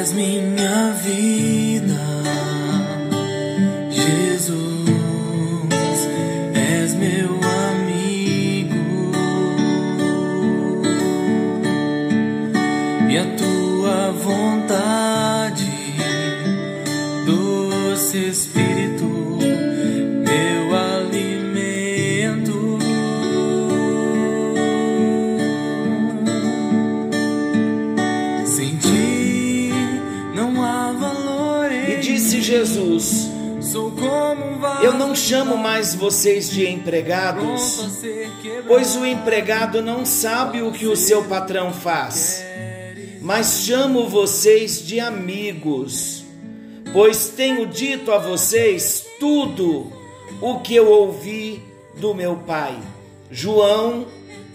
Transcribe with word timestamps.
és 0.00 0.12
minha 0.14 0.92
vida, 0.92 1.39
Eu 34.82 34.94
não 34.94 35.14
chamo 35.14 35.58
mais 35.58 35.94
vocês 35.94 36.48
de 36.48 36.66
empregados, 36.66 38.00
pois 38.66 38.96
o 38.96 39.04
empregado 39.04 39.82
não 39.82 40.06
sabe 40.06 40.62
o 40.62 40.72
que 40.72 40.86
o 40.86 40.96
seu 40.96 41.24
patrão 41.24 41.70
faz. 41.70 42.42
Mas 43.20 43.64
chamo 43.66 44.08
vocês 44.08 44.82
de 44.82 44.98
amigos, 44.98 46.24
pois 46.94 47.28
tenho 47.28 47.66
dito 47.66 48.10
a 48.10 48.16
vocês 48.16 49.04
tudo 49.18 49.92
o 50.40 50.60
que 50.60 50.74
eu 50.74 50.88
ouvi 50.88 51.62
do 51.96 52.14
meu 52.14 52.36
Pai. 52.36 52.78
João, 53.30 54.06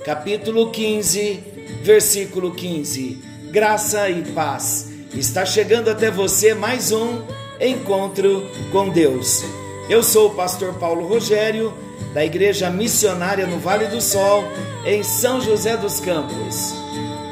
capítulo 0.04 0.72
15, 0.72 1.40
versículo 1.84 2.52
15. 2.52 3.22
Graça 3.52 4.10
e 4.10 4.24
paz. 4.32 4.90
Está 5.14 5.46
chegando 5.46 5.90
até 5.90 6.10
você 6.10 6.56
mais 6.56 6.92
um 6.92 7.22
encontro 7.62 8.44
com 8.72 8.90
Deus. 8.90 9.65
Eu 9.88 10.02
sou 10.02 10.30
o 10.30 10.34
pastor 10.34 10.74
Paulo 10.74 11.08
Rogério, 11.08 11.72
da 12.12 12.26
Igreja 12.26 12.72
Missionária 12.72 13.46
no 13.46 13.60
Vale 13.60 13.86
do 13.86 14.02
Sol, 14.02 14.44
em 14.84 15.04
São 15.04 15.40
José 15.40 15.78
dos 15.78 16.00
Campos. 16.00 16.74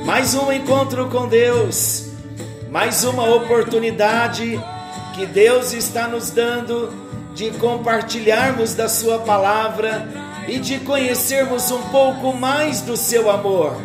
Mais 0.06 0.36
um 0.36 0.52
encontro 0.52 1.10
com 1.10 1.28
Deus, 1.28 2.12
mais 2.70 3.04
uma 3.04 3.28
oportunidade 3.28 4.64
que 5.16 5.26
Deus 5.26 5.74
está 5.74 6.08
nos 6.08 6.30
dando 6.30 6.94
de 7.34 7.50
compartilharmos 7.52 8.76
da 8.76 8.88
Sua 8.88 9.18
palavra 9.18 10.08
e 10.48 10.60
de 10.60 10.80
conhecermos 10.82 11.72
um 11.72 11.82
pouco 11.90 12.34
mais 12.34 12.82
do 12.82 12.96
Seu 12.96 13.32
amor. 13.32 13.76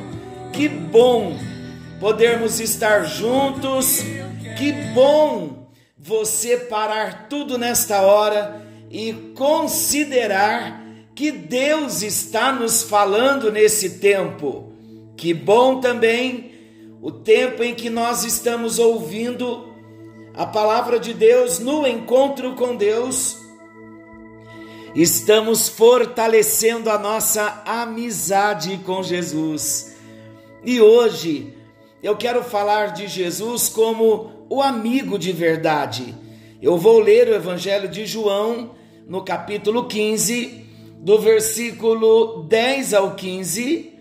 Que 0.52 0.68
bom 0.68 1.38
podermos 1.98 2.60
estar 2.60 3.04
juntos, 3.04 4.04
que 4.58 4.72
bom 4.92 5.57
você 6.08 6.56
parar 6.56 7.28
tudo 7.28 7.58
nesta 7.58 8.00
hora 8.00 8.66
e 8.90 9.12
considerar 9.36 10.82
que 11.14 11.30
Deus 11.30 12.00
está 12.00 12.50
nos 12.50 12.82
falando 12.82 13.52
nesse 13.52 13.98
tempo. 13.98 14.72
Que 15.18 15.34
bom 15.34 15.80
também 15.80 16.52
o 17.02 17.12
tempo 17.12 17.62
em 17.62 17.74
que 17.74 17.90
nós 17.90 18.24
estamos 18.24 18.78
ouvindo 18.78 19.68
a 20.34 20.46
palavra 20.46 20.98
de 20.98 21.12
Deus 21.12 21.58
no 21.58 21.86
encontro 21.86 22.54
com 22.54 22.74
Deus. 22.74 23.36
Estamos 24.94 25.68
fortalecendo 25.68 26.88
a 26.88 26.98
nossa 26.98 27.62
amizade 27.66 28.78
com 28.78 29.02
Jesus. 29.02 29.94
E 30.64 30.80
hoje 30.80 31.54
eu 32.02 32.16
quero 32.16 32.42
falar 32.42 32.94
de 32.94 33.08
Jesus 33.08 33.68
como 33.68 34.37
o 34.48 34.62
amigo 34.62 35.18
de 35.18 35.32
verdade. 35.32 36.14
Eu 36.60 36.76
vou 36.76 36.98
ler 36.98 37.28
o 37.28 37.34
Evangelho 37.34 37.88
de 37.88 38.06
João 38.06 38.70
no 39.06 39.22
capítulo 39.22 39.86
15, 39.86 40.66
do 41.00 41.18
versículo 41.18 42.44
10 42.48 42.94
ao 42.94 43.14
15, 43.14 43.92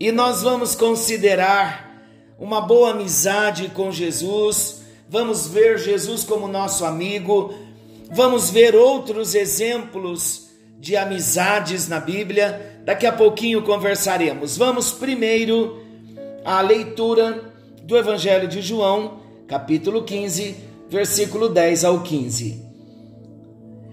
e 0.00 0.12
nós 0.12 0.42
vamos 0.42 0.74
considerar 0.74 1.86
uma 2.38 2.60
boa 2.60 2.90
amizade 2.90 3.68
com 3.68 3.90
Jesus, 3.90 4.82
vamos 5.08 5.48
ver 5.48 5.78
Jesus 5.78 6.24
como 6.24 6.48
nosso 6.48 6.84
amigo, 6.84 7.54
vamos 8.10 8.50
ver 8.50 8.74
outros 8.74 9.34
exemplos 9.34 10.50
de 10.78 10.96
amizades 10.96 11.88
na 11.88 11.98
Bíblia. 11.98 12.80
Daqui 12.84 13.06
a 13.06 13.12
pouquinho 13.12 13.62
conversaremos. 13.62 14.56
Vamos 14.56 14.92
primeiro 14.92 15.82
à 16.44 16.60
leitura 16.60 17.52
do 17.82 17.96
Evangelho 17.96 18.48
de 18.48 18.60
João, 18.60 19.25
capítulo 19.46 20.02
15, 20.02 20.56
versículo 20.90 21.48
10 21.48 21.84
ao 21.84 22.02
15. 22.02 22.64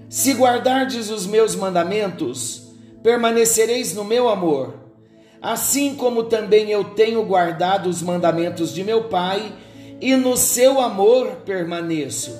Se 0.09 0.33
guardardes 0.33 1.11
os 1.11 1.27
meus 1.27 1.55
mandamentos, 1.55 2.73
permanecereis 3.03 3.93
no 3.93 4.03
meu 4.03 4.29
amor, 4.29 4.73
assim 5.39 5.93
como 5.93 6.23
também 6.23 6.71
eu 6.71 6.83
tenho 6.83 7.23
guardado 7.23 7.87
os 7.87 8.01
mandamentos 8.01 8.73
de 8.73 8.83
meu 8.83 9.05
Pai, 9.05 9.53
e 10.01 10.15
no 10.15 10.35
seu 10.35 10.81
amor 10.81 11.43
permaneço. 11.45 12.35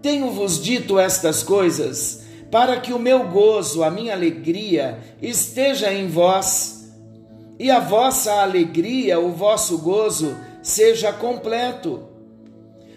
Tenho-vos 0.00 0.62
dito 0.62 0.98
estas 0.98 1.42
coisas, 1.42 2.24
para 2.50 2.78
que 2.78 2.92
o 2.92 2.98
meu 3.00 3.24
gozo, 3.28 3.82
a 3.82 3.90
minha 3.90 4.14
alegria, 4.14 4.98
esteja 5.20 5.92
em 5.92 6.06
vós, 6.06 6.92
e 7.58 7.70
a 7.70 7.80
vossa 7.80 8.32
alegria, 8.42 9.18
o 9.18 9.32
vosso 9.32 9.78
gozo, 9.78 10.36
seja 10.62 11.12
completo. 11.12 12.13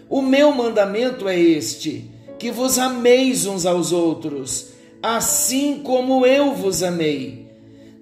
O 0.08 0.22
meu 0.22 0.52
mandamento 0.52 1.28
é 1.28 1.38
este: 1.38 2.10
que 2.38 2.50
vos 2.50 2.78
ameis 2.78 3.46
uns 3.46 3.66
aos 3.66 3.92
outros, 3.92 4.68
assim 5.02 5.80
como 5.82 6.24
eu 6.24 6.54
vos 6.54 6.82
amei. 6.82 7.48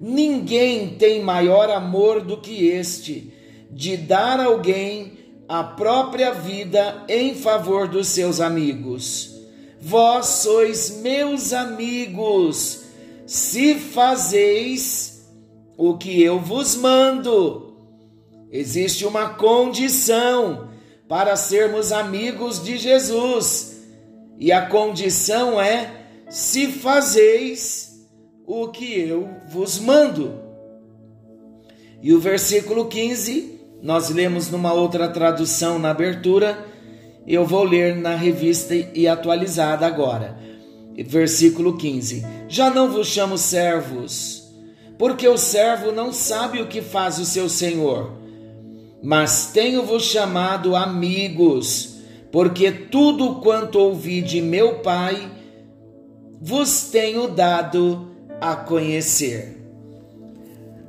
Ninguém 0.00 0.90
tem 0.90 1.22
maior 1.22 1.70
amor 1.70 2.20
do 2.20 2.36
que 2.36 2.66
este, 2.66 3.32
de 3.70 3.96
dar 3.96 4.38
alguém 4.40 5.12
a 5.48 5.64
própria 5.64 6.32
vida 6.32 7.04
em 7.08 7.34
favor 7.34 7.88
dos 7.88 8.08
seus 8.08 8.40
amigos. 8.40 9.34
Vós 9.80 10.26
sois 10.26 11.00
meus 11.00 11.52
amigos, 11.52 12.84
se 13.26 13.74
fazeis 13.76 15.26
o 15.76 15.96
que 15.96 16.22
eu 16.22 16.40
vos 16.40 16.74
mando. 16.76 17.74
Existe 18.50 19.06
uma 19.06 19.30
condição 19.30 20.68
para 21.08 21.36
sermos 21.36 21.92
amigos 21.92 22.62
de 22.62 22.78
Jesus 22.78 23.76
e 24.38 24.52
a 24.52 24.66
condição 24.66 25.60
é: 25.60 25.90
se 26.28 26.68
fazeis 26.68 28.06
o 28.46 28.68
que 28.68 28.98
eu 29.00 29.28
vos 29.48 29.78
mando. 29.78 30.40
E 32.02 32.12
o 32.12 32.20
versículo 32.20 32.86
15, 32.86 33.60
nós 33.82 34.10
lemos 34.10 34.50
numa 34.50 34.72
outra 34.72 35.08
tradução 35.08 35.78
na 35.78 35.90
abertura, 35.90 36.64
eu 37.26 37.44
vou 37.44 37.64
ler 37.64 37.96
na 37.96 38.14
revista 38.14 38.74
e 38.74 39.08
atualizada 39.08 39.86
agora. 39.86 40.38
Versículo 41.06 41.76
15: 41.76 42.24
Já 42.48 42.70
não 42.70 42.90
vos 42.90 43.08
chamo 43.08 43.36
servos, 43.38 44.44
porque 44.98 45.26
o 45.26 45.36
servo 45.36 45.92
não 45.92 46.12
sabe 46.12 46.60
o 46.60 46.66
que 46.66 46.82
faz 46.82 47.18
o 47.18 47.24
seu 47.24 47.48
senhor, 47.48 48.12
mas 49.06 49.52
tenho-vos 49.52 50.02
chamado 50.02 50.74
amigos 50.74 51.98
porque 52.32 52.72
tudo 52.72 53.36
quanto 53.36 53.78
ouvi 53.78 54.20
de 54.20 54.42
meu 54.42 54.80
Pai 54.80 55.30
vos 56.40 56.88
tenho 56.90 57.28
dado 57.28 58.10
a 58.40 58.56
conhecer. 58.56 59.64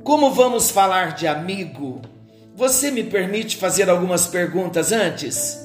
Como 0.02 0.32
vamos 0.32 0.68
falar 0.68 1.14
de 1.14 1.28
amigo? 1.28 2.02
Você 2.56 2.90
me 2.90 3.04
permite 3.04 3.56
fazer 3.56 3.88
algumas 3.88 4.26
perguntas 4.26 4.90
antes? 4.90 5.56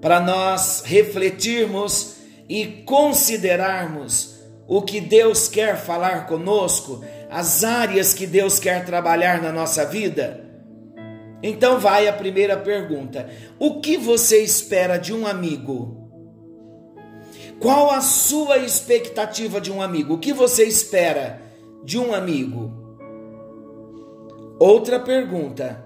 Para 0.00 0.20
nós 0.20 0.84
refletirmos 0.86 2.14
e 2.48 2.64
considerarmos 2.86 4.36
o 4.68 4.82
que 4.82 5.00
Deus 5.00 5.48
quer 5.48 5.76
falar 5.76 6.28
conosco, 6.28 7.04
as 7.28 7.64
áreas 7.64 8.14
que 8.14 8.24
Deus 8.24 8.60
quer 8.60 8.84
trabalhar 8.84 9.42
na 9.42 9.50
nossa 9.50 9.84
vida? 9.84 10.51
Então 11.42 11.80
vai 11.80 12.06
a 12.06 12.12
primeira 12.12 12.56
pergunta: 12.56 13.28
O 13.58 13.80
que 13.80 13.96
você 13.96 14.42
espera 14.42 14.96
de 14.96 15.12
um 15.12 15.26
amigo? 15.26 16.02
Qual 17.58 17.90
a 17.90 18.00
sua 18.00 18.58
expectativa 18.58 19.60
de 19.60 19.70
um 19.70 19.80
amigo? 19.80 20.14
O 20.14 20.18
que 20.18 20.32
você 20.32 20.64
espera 20.64 21.40
de 21.84 21.98
um 21.98 22.14
amigo? 22.14 22.72
Outra 24.58 25.00
pergunta: 25.00 25.84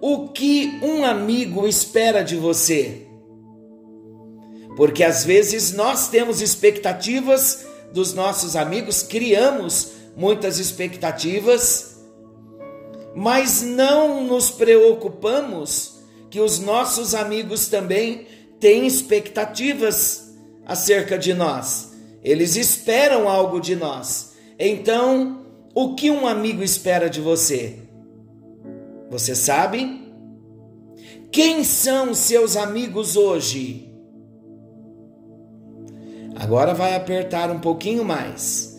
O 0.00 0.28
que 0.28 0.78
um 0.82 1.04
amigo 1.04 1.66
espera 1.66 2.22
de 2.22 2.36
você? 2.36 3.06
Porque 4.76 5.02
às 5.02 5.24
vezes 5.24 5.72
nós 5.72 6.08
temos 6.08 6.42
expectativas 6.42 7.66
dos 7.92 8.12
nossos 8.12 8.56
amigos, 8.56 9.02
criamos 9.02 9.92
muitas 10.16 10.58
expectativas, 10.58 11.95
mas 13.18 13.62
não 13.62 14.22
nos 14.22 14.50
preocupamos 14.50 16.00
que 16.28 16.38
os 16.38 16.58
nossos 16.58 17.14
amigos 17.14 17.66
também 17.66 18.26
têm 18.60 18.86
expectativas 18.86 20.36
acerca 20.66 21.16
de 21.16 21.32
nós. 21.32 21.94
Eles 22.22 22.56
esperam 22.56 23.26
algo 23.26 23.58
de 23.58 23.74
nós. 23.74 24.34
Então, 24.58 25.46
o 25.74 25.94
que 25.94 26.10
um 26.10 26.26
amigo 26.26 26.62
espera 26.62 27.08
de 27.08 27.22
você? 27.22 27.78
Você 29.08 29.34
sabe? 29.34 30.12
Quem 31.32 31.64
são 31.64 32.12
seus 32.12 32.54
amigos 32.54 33.16
hoje? 33.16 33.90
Agora 36.34 36.74
vai 36.74 36.94
apertar 36.94 37.50
um 37.50 37.60
pouquinho 37.60 38.04
mais. 38.04 38.75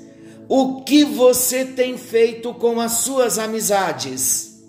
O 0.49 0.81
que 0.83 1.03
você 1.03 1.65
tem 1.65 1.97
feito 1.97 2.53
com 2.53 2.79
as 2.79 2.93
suas 2.93 3.37
amizades? 3.37 4.63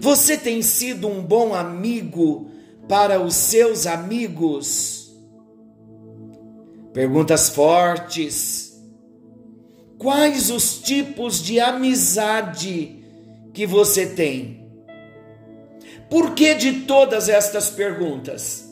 Você 0.00 0.36
tem 0.36 0.62
sido 0.62 1.06
um 1.06 1.22
bom 1.22 1.54
amigo 1.54 2.50
para 2.88 3.20
os 3.20 3.34
seus 3.34 3.86
amigos? 3.86 5.14
Perguntas 6.92 7.48
fortes. 7.48 8.82
Quais 9.96 10.50
os 10.50 10.78
tipos 10.80 11.42
de 11.42 11.60
amizade 11.60 13.04
que 13.54 13.66
você 13.66 14.06
tem? 14.06 14.68
Por 16.10 16.34
que 16.34 16.54
de 16.54 16.80
todas 16.80 17.28
estas 17.28 17.70
perguntas? 17.70 18.65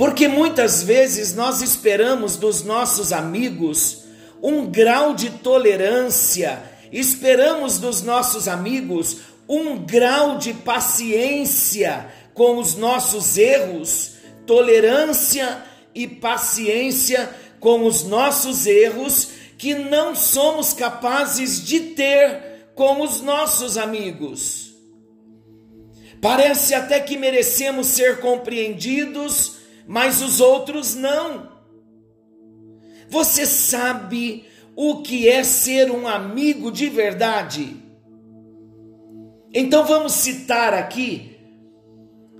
Porque 0.00 0.26
muitas 0.26 0.82
vezes 0.82 1.34
nós 1.34 1.60
esperamos 1.60 2.38
dos 2.38 2.62
nossos 2.62 3.12
amigos 3.12 4.04
um 4.42 4.64
grau 4.64 5.12
de 5.12 5.28
tolerância, 5.28 6.58
esperamos 6.90 7.76
dos 7.76 8.00
nossos 8.00 8.48
amigos 8.48 9.18
um 9.46 9.76
grau 9.76 10.38
de 10.38 10.54
paciência 10.54 12.10
com 12.32 12.56
os 12.56 12.76
nossos 12.76 13.36
erros, 13.36 14.12
tolerância 14.46 15.62
e 15.94 16.06
paciência 16.06 17.28
com 17.60 17.84
os 17.84 18.02
nossos 18.02 18.64
erros 18.64 19.28
que 19.58 19.74
não 19.74 20.14
somos 20.14 20.72
capazes 20.72 21.62
de 21.62 21.78
ter 21.78 22.70
com 22.74 23.02
os 23.02 23.20
nossos 23.20 23.76
amigos. 23.76 24.72
Parece 26.22 26.72
até 26.72 26.98
que 27.00 27.18
merecemos 27.18 27.88
ser 27.88 28.20
compreendidos 28.20 29.59
mas 29.90 30.22
os 30.22 30.40
outros 30.40 30.94
não. 30.94 31.50
Você 33.08 33.44
sabe 33.44 34.46
o 34.76 35.02
que 35.02 35.28
é 35.28 35.42
ser 35.42 35.90
um 35.90 36.06
amigo 36.06 36.70
de 36.70 36.88
verdade? 36.88 37.76
Então 39.52 39.84
vamos 39.84 40.12
citar 40.12 40.72
aqui 40.72 41.36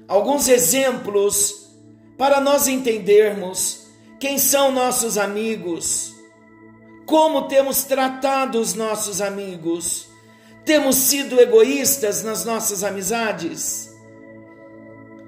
alguns 0.07 0.47
exemplos 0.47 1.75
para 2.17 2.41
nós 2.41 2.69
entendermos 2.69 3.85
quem 4.21 4.39
são 4.39 4.71
nossos 4.71 5.19
amigos, 5.19 6.15
como 7.05 7.49
temos 7.49 7.83
tratado 7.83 8.61
os 8.61 8.75
nossos 8.75 9.21
amigos, 9.21 10.07
temos 10.65 10.95
sido 10.95 11.41
egoístas 11.41 12.23
nas 12.23 12.45
nossas 12.45 12.85
amizades 12.85 13.90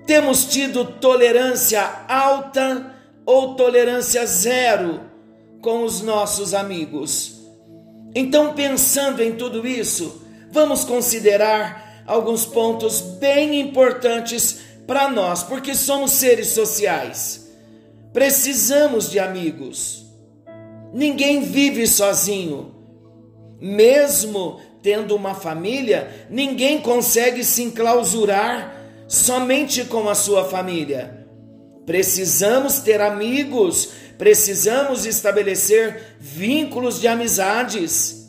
temos 0.06 0.46
tido 0.46 0.84
tolerância 0.84 1.82
alta 2.08 2.94
ou 3.24 3.54
tolerância 3.54 4.26
zero 4.26 5.00
com 5.60 5.84
os 5.84 6.02
nossos 6.02 6.54
amigos. 6.54 7.40
Então, 8.14 8.52
pensando 8.52 9.22
em 9.22 9.36
tudo 9.36 9.66
isso, 9.66 10.22
vamos 10.50 10.84
considerar 10.84 12.02
alguns 12.06 12.44
pontos 12.44 13.00
bem 13.00 13.60
importantes 13.60 14.60
para 14.86 15.08
nós, 15.08 15.42
porque 15.42 15.74
somos 15.74 16.10
seres 16.12 16.48
sociais. 16.48 17.48
Precisamos 18.12 19.10
de 19.10 19.18
amigos. 19.18 20.04
Ninguém 20.92 21.42
vive 21.42 21.86
sozinho. 21.86 22.74
Mesmo 23.60 24.60
tendo 24.82 25.14
uma 25.14 25.34
família, 25.34 26.26
ninguém 26.28 26.80
consegue 26.80 27.44
se 27.44 27.62
enclausurar 27.62 28.81
somente 29.12 29.84
com 29.84 30.08
a 30.08 30.14
sua 30.14 30.46
família. 30.46 31.26
Precisamos 31.84 32.78
ter 32.78 32.98
amigos, 32.98 33.90
precisamos 34.16 35.04
estabelecer 35.04 36.16
vínculos 36.18 36.98
de 36.98 37.06
amizades. 37.06 38.26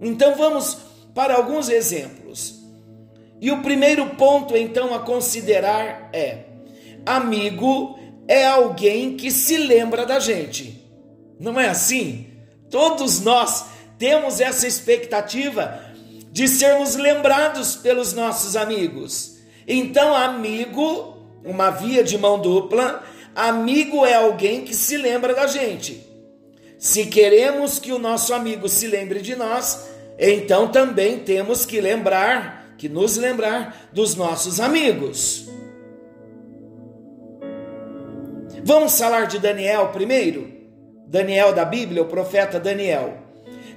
Então 0.00 0.36
vamos 0.36 0.78
para 1.12 1.34
alguns 1.34 1.68
exemplos. 1.68 2.54
E 3.40 3.50
o 3.50 3.62
primeiro 3.62 4.10
ponto 4.10 4.56
então 4.56 4.94
a 4.94 5.00
considerar 5.00 6.08
é: 6.12 6.44
amigo 7.04 7.98
é 8.28 8.46
alguém 8.46 9.16
que 9.16 9.28
se 9.32 9.56
lembra 9.56 10.06
da 10.06 10.20
gente. 10.20 10.88
Não 11.40 11.58
é 11.58 11.68
assim? 11.68 12.28
Todos 12.70 13.18
nós 13.20 13.64
temos 13.98 14.40
essa 14.40 14.68
expectativa 14.68 15.80
de 16.30 16.46
sermos 16.46 16.94
lembrados 16.94 17.74
pelos 17.74 18.12
nossos 18.12 18.54
amigos. 18.54 19.35
Então, 19.66 20.14
amigo, 20.14 21.16
uma 21.44 21.70
via 21.70 22.04
de 22.04 22.16
mão 22.16 22.38
dupla, 22.40 23.02
amigo 23.34 24.06
é 24.06 24.14
alguém 24.14 24.64
que 24.64 24.74
se 24.74 24.96
lembra 24.96 25.34
da 25.34 25.46
gente. 25.46 26.06
Se 26.78 27.06
queremos 27.06 27.78
que 27.78 27.92
o 27.92 27.98
nosso 27.98 28.32
amigo 28.32 28.68
se 28.68 28.86
lembre 28.86 29.20
de 29.20 29.34
nós, 29.34 29.88
então 30.18 30.68
também 30.68 31.18
temos 31.18 31.66
que 31.66 31.80
lembrar, 31.80 32.74
que 32.78 32.88
nos 32.88 33.16
lembrar 33.16 33.88
dos 33.92 34.14
nossos 34.14 34.60
amigos. 34.60 35.48
Vamos 38.62 38.98
falar 38.98 39.26
de 39.26 39.38
Daniel 39.38 39.88
primeiro? 39.88 40.52
Daniel 41.06 41.52
da 41.52 41.64
Bíblia, 41.64 42.02
o 42.02 42.06
profeta 42.06 42.58
Daniel. 42.58 43.18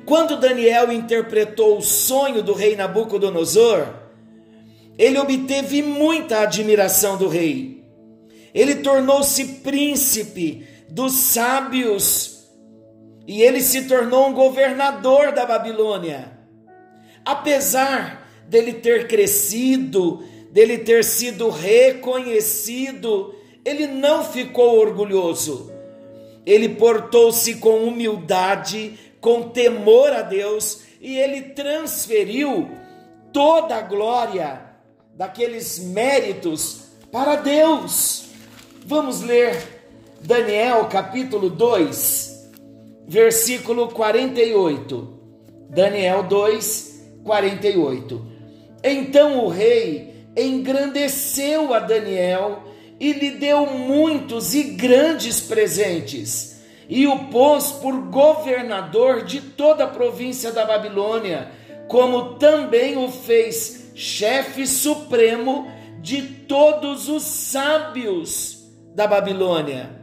Quando 0.05 0.39
Daniel 0.39 0.91
interpretou 0.91 1.77
o 1.77 1.81
sonho 1.81 2.41
do 2.41 2.53
rei 2.53 2.75
Nabucodonosor, 2.75 3.98
ele 4.99 5.17
obteve 5.17 5.81
muita 5.81 6.41
admiração 6.41 7.15
do 7.15 7.29
rei. 7.29 7.85
Ele 8.53 8.75
tornou-se 8.75 9.45
príncipe 9.63 10.67
dos 10.89 11.13
sábios 11.13 12.43
e 13.25 13.41
ele 13.41 13.61
se 13.61 13.87
tornou 13.87 14.27
um 14.27 14.33
governador 14.33 15.31
da 15.31 15.45
Babilônia. 15.45 16.37
Apesar 17.23 18.29
dele 18.45 18.73
ter 18.73 19.07
crescido, 19.07 20.21
dele 20.51 20.79
ter 20.79 21.05
sido 21.05 21.49
reconhecido, 21.49 23.33
ele 23.63 23.87
não 23.87 24.25
ficou 24.25 24.79
orgulhoso. 24.79 25.71
Ele 26.45 26.67
portou-se 26.67 27.55
com 27.55 27.85
humildade, 27.85 28.99
com 29.21 29.43
temor 29.43 30.11
a 30.11 30.23
Deus 30.23 30.81
e 30.99 31.17
ele 31.17 31.41
transferiu 31.53 32.69
toda 33.31 33.77
a 33.77 33.81
glória 33.81 34.68
daqueles 35.15 35.79
méritos 35.79 36.83
para 37.11 37.35
Deus. 37.35 38.25
Vamos 38.85 39.21
ler 39.21 39.55
Daniel 40.21 40.85
capítulo 40.85 41.49
2, 41.49 42.49
versículo 43.07 43.89
48. 43.89 45.19
Daniel 45.69 46.23
2, 46.23 47.19
48. 47.23 48.25
Então 48.83 49.45
o 49.45 49.49
rei 49.49 50.25
engrandeceu 50.35 51.73
a 51.73 51.79
Daniel 51.79 52.63
e 52.99 53.13
lhe 53.13 53.31
deu 53.31 53.65
muitos 53.65 54.53
e 54.53 54.63
grandes 54.63 55.39
presentes, 55.39 56.59
e 56.87 57.07
o 57.07 57.25
pôs 57.25 57.71
por 57.71 57.95
governador 58.09 59.23
de 59.23 59.39
toda 59.39 59.85
a 59.85 59.87
província 59.87 60.51
da 60.51 60.65
Babilônia, 60.65 61.51
como 61.87 62.35
também 62.35 62.97
o 62.97 63.09
fez 63.09 63.88
chefe 63.99 64.65
supremo 64.65 65.69
de 65.99 66.21
todos 66.21 67.09
os 67.09 67.21
sábios 67.21 68.57
da 68.95 69.05
Babilônia. 69.05 69.99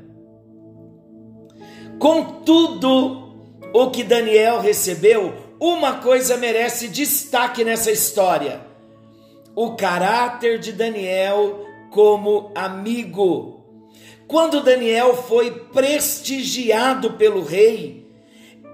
Com 1.99 2.43
tudo 2.45 3.35
o 3.73 3.91
que 3.91 4.05
Daniel 4.05 4.61
recebeu, 4.61 5.33
uma 5.59 5.95
coisa 5.95 6.37
merece 6.37 6.89
destaque 6.89 7.65
nessa 7.65 7.91
história: 7.91 8.61
o 9.55 9.75
caráter 9.77 10.59
de 10.59 10.73
Daniel 10.73 11.65
como 11.91 12.53
amigo. 12.55 13.65
Quando 14.29 14.63
Daniel 14.63 15.17
foi 15.23 15.51
prestigiado 15.73 17.15
pelo 17.15 17.43
rei, 17.43 18.07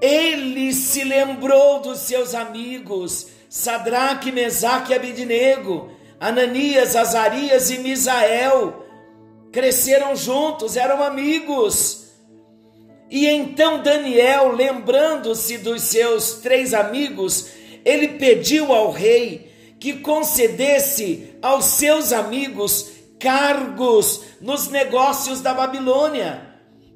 ele 0.01 0.73
se 0.73 1.05
lembrou 1.05 1.81
dos 1.81 2.01
seus 2.01 2.35
amigos 2.35 3.29
Sadraque, 3.53 4.33
Mesaque 4.33 4.93
e 4.93 4.95
Abidnego, 4.95 5.91
Ananias, 6.19 6.97
Azarias 6.97 7.71
e 7.71 7.81
Misael, 7.81 8.83
cresceram 9.53 10.17
juntos, 10.17 10.75
eram 10.75 11.03
amigos. 11.03 12.15
E 13.11 13.27
então 13.27 13.83
Daniel, 13.83 14.53
lembrando-se 14.53 15.59
dos 15.59 15.83
seus 15.83 16.37
três 16.37 16.73
amigos, 16.73 17.51
ele 17.85 18.09
pediu 18.17 18.73
ao 18.73 18.91
rei 18.91 19.53
que 19.79 19.99
concedesse 19.99 21.37
aos 21.43 21.67
seus 21.67 22.11
amigos 22.11 22.91
cargos 23.21 24.23
nos 24.41 24.69
negócios 24.69 25.43
da 25.43 25.53
Babilônia. 25.53 26.41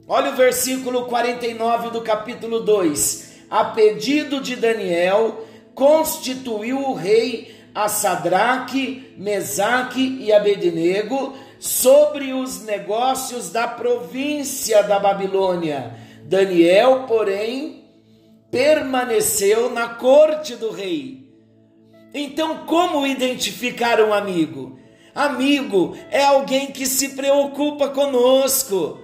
Olha 0.08 0.30
o 0.30 0.36
versículo 0.36 1.04
49 1.04 1.90
do 1.90 2.00
capítulo 2.00 2.60
2. 2.60 3.26
A 3.50 3.66
pedido 3.66 4.40
de 4.40 4.56
Daniel, 4.56 5.44
constituiu 5.76 6.80
o 6.80 6.94
rei 6.94 7.54
a 7.74 7.88
Sadraque, 7.88 9.12
Mesaque 9.18 10.16
e 10.18 10.32
Abednego 10.32 11.34
sobre 11.60 12.32
os 12.32 12.64
negócios 12.64 13.50
da 13.50 13.68
província 13.68 14.82
da 14.82 14.98
Babilônia. 14.98 15.94
Daniel, 16.22 17.04
porém, 17.06 17.84
permaneceu 18.50 19.70
na 19.70 19.88
corte 19.90 20.56
do 20.56 20.70
rei. 20.70 21.30
Então, 22.14 22.64
como 22.66 23.06
identificar 23.06 24.00
um 24.00 24.14
amigo? 24.14 24.78
Amigo 25.14 25.94
é 26.10 26.24
alguém 26.24 26.68
que 26.68 26.86
se 26.86 27.10
preocupa 27.10 27.90
conosco. 27.90 28.98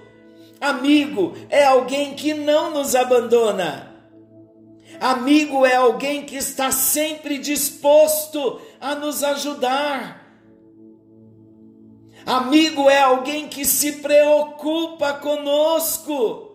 Amigo 0.59 1.35
é 1.51 1.65
alguém 1.65 2.15
que 2.15 2.33
não 2.33 2.71
nos 2.71 2.95
abandona. 2.95 3.92
Amigo 5.03 5.67
é 5.67 5.75
alguém 5.75 6.25
que 6.25 6.37
está 6.37 6.71
sempre 6.71 7.37
disposto 7.37 8.61
a 8.81 8.95
nos 8.95 9.25
ajudar. 9.25 10.23
Amigo 12.25 12.89
é 12.89 13.03
alguém 13.03 13.49
que 13.49 13.65
se 13.65 13.95
preocupa 13.95 15.15
conosco. 15.15 16.53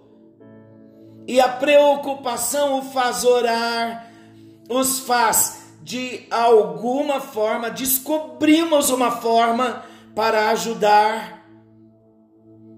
E 1.28 1.42
a 1.42 1.50
preocupação 1.50 2.80
o 2.80 2.84
faz 2.84 3.26
orar, 3.26 4.10
os 4.70 5.00
faz 5.00 5.64
de 5.84 6.26
alguma 6.32 7.20
forma, 7.20 7.70
descobrimos 7.70 8.90
uma 8.90 9.12
forma 9.12 9.84
para 10.16 10.52
ajudar. 10.52 11.46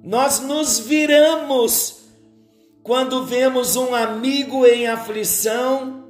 Nós 0.03 0.39
nos 0.39 0.79
viramos 0.79 1.98
quando 2.83 3.25
vemos 3.25 3.75
um 3.75 3.93
amigo 3.93 4.65
em 4.65 4.87
aflição 4.87 6.07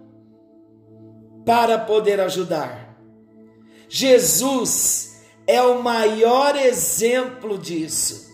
para 1.46 1.78
poder 1.80 2.20
ajudar. 2.20 2.96
Jesus 3.88 5.24
é 5.48 5.62
o 5.62 5.82
maior 5.82 6.56
exemplo 6.56 7.58
disso. 7.58 8.30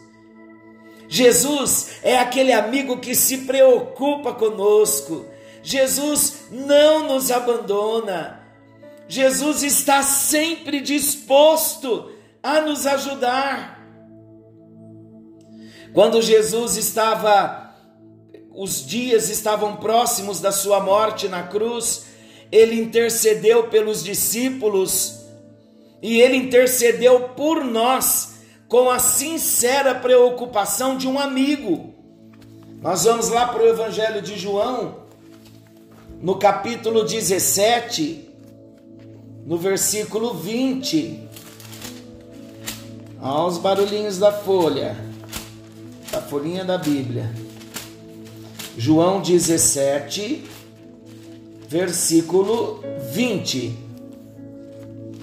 Jesus 1.07 1.99
é 2.03 2.17
aquele 2.17 2.51
amigo 2.51 2.97
que 2.97 3.15
se 3.15 3.39
preocupa 3.39 4.33
conosco. 4.33 5.25
Jesus 5.63 6.47
não 6.51 7.07
nos 7.07 7.31
abandona. 7.31 8.41
Jesus 9.07 9.63
está 9.63 10.03
sempre 10.03 10.81
disposto 10.81 12.11
a 12.43 12.59
nos 12.61 12.85
ajudar. 12.85 13.81
Quando 15.93 16.21
Jesus 16.21 16.75
estava 16.75 17.64
os 18.55 18.85
dias 18.85 19.29
estavam 19.29 19.75
próximos 19.75 20.39
da 20.39 20.51
sua 20.51 20.79
morte 20.79 21.27
na 21.27 21.43
cruz, 21.43 22.05
ele 22.51 22.79
intercedeu 22.79 23.67
pelos 23.67 24.03
discípulos 24.03 25.25
e 26.01 26.21
ele 26.21 26.37
intercedeu 26.37 27.29
por 27.29 27.63
nós 27.65 28.35
com 28.67 28.89
a 28.89 28.97
sincera 28.97 29.93
preocupação 29.93 30.97
de 30.97 31.07
um 31.07 31.19
amigo. 31.19 31.93
Nós 32.81 33.03
vamos 33.03 33.29
lá 33.29 33.47
para 33.47 33.63
o 33.63 33.67
Evangelho 33.67 34.21
de 34.21 34.37
João, 34.37 35.03
no 36.21 36.35
capítulo 36.37 37.03
17, 37.03 38.29
no 39.45 39.57
versículo 39.57 40.33
20. 40.33 41.27
Olha 43.21 43.47
os 43.47 43.57
barulhinhos 43.57 44.17
da 44.17 44.31
folha, 44.31 44.95
da 46.11 46.21
folhinha 46.21 46.63
da 46.63 46.77
Bíblia. 46.77 47.44
João 48.77 49.21
17, 49.21 50.43
versículo 51.69 52.83
20. 53.13 53.73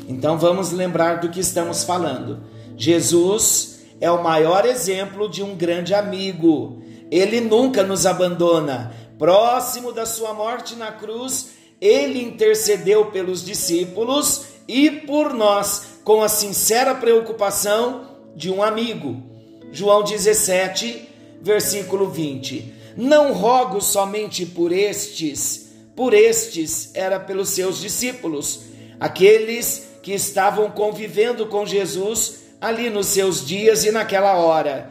Então 0.09 0.38
vamos 0.38 0.73
lembrar 0.73 1.16
do 1.16 1.28
que 1.28 1.40
estamos 1.40 1.85
falando. 1.85 2.40
Jesus 2.78 3.80
é 4.00 4.11
o 4.11 4.23
maior 4.23 4.64
exemplo 4.64 5.28
de 5.28 5.42
um 5.42 5.54
grande 5.54 5.92
amigo. 5.92 6.82
Ele 7.11 7.42
nunca 7.42 7.82
nos 7.82 8.06
abandona. 8.06 8.94
Próximo 9.18 9.92
da 9.92 10.06
sua 10.06 10.32
morte 10.32 10.75
na 10.75 10.90
cruz, 10.90 11.50
ele 11.78 12.23
intercedeu 12.23 13.06
pelos 13.06 13.44
discípulos 13.44 14.47
e 14.66 14.90
por 14.90 15.35
nós, 15.35 15.99
com 16.02 16.23
a 16.23 16.28
sincera 16.28 16.94
preocupação 16.94 18.06
de 18.35 18.50
um 18.50 18.62
amigo. 18.62 19.23
João 19.71 20.02
17, 20.02 21.06
versículo 21.42 22.09
20. 22.09 22.82
Não 22.97 23.33
rogo 23.33 23.81
somente 23.81 24.45
por 24.45 24.73
estes, 24.73 25.73
por 25.97 26.15
estes 26.15 26.91
era 26.95 27.19
pelos 27.19 27.51
seus 27.51 27.81
discípulos, 27.81 28.61
aqueles 29.01 29.89
que 30.03 30.13
estavam 30.13 30.71
convivendo 30.71 31.47
com 31.47 31.65
Jesus 31.65 32.43
ali 32.61 32.91
nos 32.91 33.07
seus 33.07 33.47
dias 33.47 33.85
e 33.85 33.91
naquela 33.91 34.37
hora. 34.37 34.91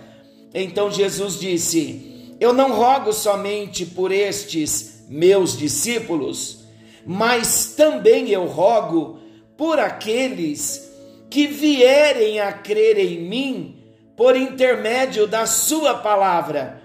Então 0.53 0.91
Jesus 0.91 1.39
disse: 1.39 2.35
Eu 2.39 2.53
não 2.53 2.73
rogo 2.73 3.13
somente 3.13 3.85
por 3.85 4.11
estes 4.11 5.05
meus 5.07 5.57
discípulos, 5.57 6.59
mas 7.05 7.73
também 7.75 8.29
eu 8.29 8.45
rogo 8.45 9.19
por 9.57 9.79
aqueles 9.79 10.89
que 11.29 11.47
vierem 11.47 12.39
a 12.39 12.51
crer 12.51 12.97
em 12.97 13.21
mim 13.21 13.77
por 14.17 14.35
intermédio 14.35 15.27
da 15.27 15.45
Sua 15.45 15.95
palavra 15.95 16.80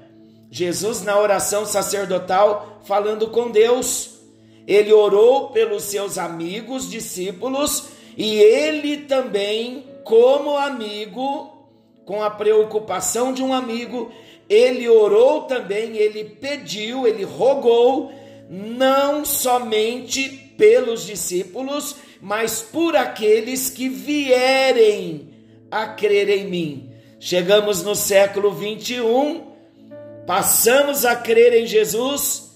Jesus, 0.50 1.02
na 1.02 1.18
oração 1.18 1.66
sacerdotal, 1.66 2.80
falando 2.84 3.28
com 3.28 3.50
Deus, 3.50 4.20
ele 4.66 4.92
orou 4.92 5.50
pelos 5.50 5.84
seus 5.84 6.18
amigos, 6.18 6.90
discípulos, 6.90 7.88
e 8.16 8.36
ele 8.36 8.98
também, 8.98 9.84
como 10.04 10.56
amigo, 10.56 11.52
com 12.04 12.22
a 12.22 12.30
preocupação 12.30 13.32
de 13.32 13.42
um 13.42 13.52
amigo, 13.52 14.10
ele 14.48 14.88
orou 14.88 15.42
também, 15.42 15.96
ele 15.96 16.24
pediu, 16.24 17.06
ele 17.06 17.24
rogou, 17.24 18.12
não 18.48 19.24
somente 19.24 20.28
pelos 20.56 21.04
discípulos, 21.04 21.96
mas 22.20 22.62
por 22.62 22.96
aqueles 22.96 23.68
que 23.68 23.88
vierem 23.88 25.28
a 25.70 25.88
crer 25.88 26.28
em 26.28 26.46
mim. 26.46 26.90
Chegamos 27.18 27.82
no 27.82 27.94
século 27.94 28.52
21 28.52 29.55
Passamos 30.26 31.04
a 31.04 31.14
crer 31.14 31.52
em 31.54 31.66
Jesus 31.66 32.46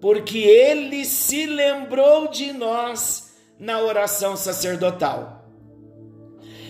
porque 0.00 0.38
ele 0.38 1.04
se 1.04 1.46
lembrou 1.46 2.28
de 2.28 2.52
nós 2.52 3.32
na 3.58 3.80
oração 3.80 4.36
sacerdotal. 4.36 5.44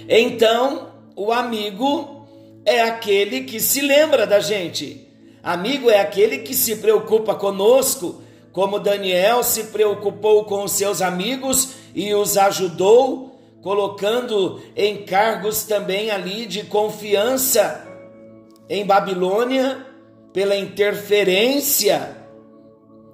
Então, 0.09 0.93
o 1.17 1.33
amigo 1.33 2.27
é 2.65 2.81
aquele 2.81 3.43
que 3.43 3.61
se 3.61 3.81
lembra 3.81 4.27
da 4.27 4.41
gente. 4.41 5.07
Amigo 5.43 5.91
é 5.91 6.01
aquele 6.01 6.39
que 6.39 6.55
se 6.55 6.77
preocupa 6.77 7.35
conosco, 7.35 8.23
como 8.53 8.79
Daniel 8.79 9.43
se 9.43 9.65
preocupou 9.65 10.45
com 10.45 10.65
os 10.65 10.73
seus 10.73 11.01
amigos 11.01 11.75
e 11.95 12.15
os 12.15 12.37
ajudou, 12.37 13.39
colocando 13.63 14.61
em 14.75 15.05
cargos 15.05 15.65
também 15.65 16.11
ali 16.11 16.47
de 16.47 16.65
confiança 16.65 17.87
em 18.69 18.85
Babilônia 18.85 19.88
pela 20.39 20.55
interferência 20.55 22.17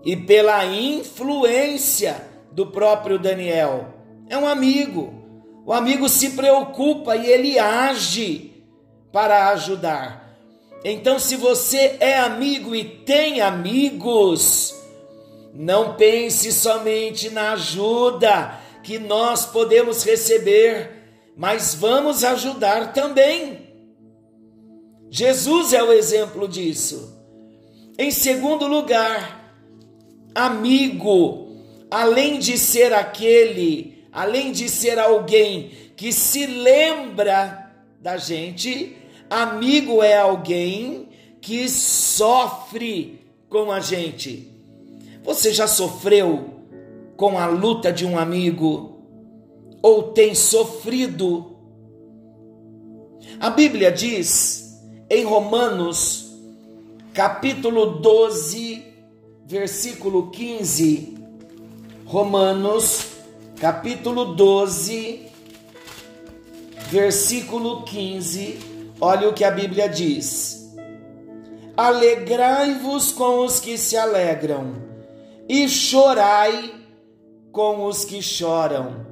e 0.05 0.15
pela 0.15 0.63
influência 0.67 2.23
do 2.53 2.67
próprio 2.67 3.19
Daniel. 3.19 3.95
É 4.29 4.37
um 4.37 4.47
amigo. 4.47 5.25
O 5.65 5.73
amigo 5.73 6.07
se 6.07 6.33
preocupa 6.33 7.17
e 7.17 7.27
ele 7.27 7.59
age 7.59 8.63
para 9.11 9.49
ajudar. 9.53 10.37
Então, 10.85 11.19
se 11.19 11.35
você 11.37 11.97
é 11.99 12.19
amigo 12.19 12.75
e 12.75 12.85
tem 12.85 13.41
amigos, 13.41 14.75
não 15.55 15.95
pense 15.95 16.53
somente 16.53 17.31
na 17.31 17.53
ajuda 17.53 18.61
que 18.83 18.99
nós 18.99 19.47
podemos 19.47 20.05
receber, 20.05 20.91
mas 21.35 21.75
vamos 21.75 22.23
ajudar 22.23 22.93
também. 22.93 23.67
Jesus 25.09 25.73
é 25.73 25.83
o 25.83 25.91
exemplo 25.91 26.47
disso. 26.47 27.14
Em 27.97 28.11
segundo 28.11 28.67
lugar, 28.67 29.55
amigo, 30.35 31.49
além 31.89 32.41
de 32.41 32.59
ser 32.59 32.93
aquele, 32.93 34.05
além 34.13 34.51
de 34.51 34.69
ser 34.69 34.99
alguém 34.99 35.71
que 35.97 36.13
se 36.13 36.45
lembra 36.45 37.73
da 38.01 38.17
gente, 38.17 38.97
amigo 39.31 40.03
é 40.03 40.17
alguém 40.17 41.09
que 41.41 41.69
sofre 41.69 43.21
com 43.49 43.71
a 43.71 43.79
gente. 43.79 44.51
Você 45.23 45.53
já 45.53 45.69
sofreu 45.69 46.63
com 47.17 47.39
a 47.39 47.47
luta 47.47 47.93
de 47.93 48.05
um 48.05 48.19
amigo, 48.19 48.99
ou 49.81 50.15
tem 50.15 50.35
sofrido. 50.35 51.57
A 53.39 53.51
Bíblia 53.51 53.93
diz 53.93 54.83
em 55.09 55.23
Romanos, 55.23 56.24
capítulo 57.15 58.01
12, 58.01 58.85
versículo 59.47 60.33
15. 60.33 61.17
Romanos, 62.05 63.07
capítulo 63.61 64.35
12, 64.35 65.29
versículo 66.91 67.85
15. 67.85 68.59
Olha 69.01 69.29
o 69.29 69.33
que 69.33 69.45
a 69.45 69.51
Bíblia 69.53 69.89
diz: 69.89 70.75
Alegrai-vos 71.77 73.13
com 73.13 73.45
os 73.45 73.61
que 73.61 73.79
se 73.79 73.97
alegram, 73.97 74.75
e 75.49 75.69
chorai 75.69 76.75
com 77.53 77.87
os 77.87 78.05
que 78.05 78.21
choram. 78.21 79.07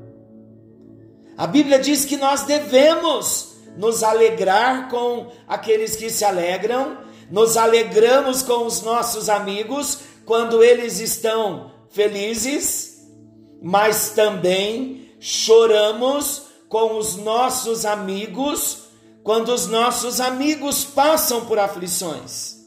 A 1.38 1.46
Bíblia 1.46 1.78
diz 1.78 2.04
que 2.04 2.16
nós 2.16 2.42
devemos 2.42 3.52
nos 3.76 4.02
alegrar 4.02 4.90
com 4.90 5.28
aqueles 5.46 5.94
que 5.94 6.10
se 6.10 6.24
alegram, 6.24 6.98
nos 7.32 7.56
alegramos 7.56 8.42
com 8.42 8.66
os 8.66 8.82
nossos 8.82 9.30
amigos 9.30 10.00
quando 10.26 10.62
eles 10.62 11.00
estão 11.00 11.72
felizes, 11.88 13.08
mas 13.62 14.10
também 14.10 15.08
choramos 15.18 16.42
com 16.68 16.98
os 16.98 17.16
nossos 17.16 17.86
amigos 17.86 18.82
quando 19.22 19.48
os 19.48 19.66
nossos 19.66 20.20
amigos 20.20 20.84
passam 20.84 21.46
por 21.46 21.58
aflições. 21.58 22.58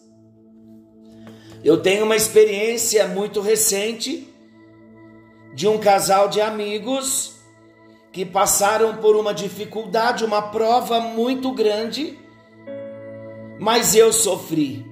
Eu 1.63 1.83
tenho 1.83 2.03
uma 2.03 2.15
experiência 2.15 3.07
muito 3.07 3.41
recente 3.41 4.27
de 5.53 5.67
um 5.67 5.77
casal 5.77 6.27
de 6.27 6.41
amigos 6.41 7.33
que 8.11 8.25
passaram 8.25 8.97
por 8.97 9.15
uma 9.15 9.31
dificuldade, 9.31 10.25
uma 10.25 10.41
prova 10.41 10.99
muito 10.99 11.51
grande, 11.51 12.17
mas 13.59 13.95
eu 13.95 14.11
sofri, 14.11 14.85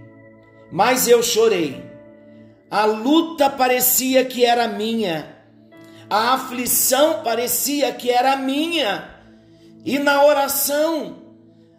mas 0.72 1.08
eu 1.08 1.22
chorei. 1.22 1.84
A 2.70 2.86
luta 2.86 3.50
parecia 3.50 4.26
que 4.26 4.44
era 4.44 4.68
minha, 4.68 5.38
a 6.10 6.34
aflição 6.34 7.24
parecia 7.24 7.92
que 7.92 8.10
era 8.10 8.36
minha, 8.36 9.10
e 9.86 10.00
na 10.00 10.26
oração, 10.26 11.18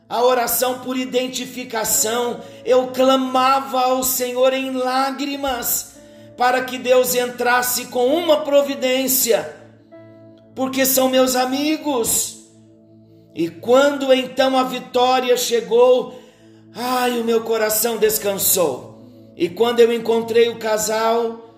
a 0.08 0.22
oração 0.22 0.80
por 0.80 0.96
identificação, 0.96 2.40
eu 2.64 2.88
clamava 2.88 3.80
ao 3.80 4.02
Senhor 4.02 4.52
em 4.52 4.70
lágrimas, 4.70 5.94
para 6.36 6.64
que 6.64 6.78
Deus 6.78 7.14
entrasse 7.14 7.86
com 7.86 8.06
uma 8.06 8.42
providência 8.42 9.62
porque 10.54 10.86
são 10.86 11.08
meus 11.08 11.34
amigos. 11.34 12.36
E 13.34 13.48
quando 13.48 14.12
então 14.12 14.56
a 14.56 14.62
vitória 14.62 15.36
chegou, 15.36 16.20
ai, 16.74 17.20
o 17.20 17.24
meu 17.24 17.42
coração 17.42 17.96
descansou. 17.98 18.94
E 19.36 19.48
quando 19.48 19.80
eu 19.80 19.92
encontrei 19.92 20.48
o 20.48 20.58
casal, 20.58 21.54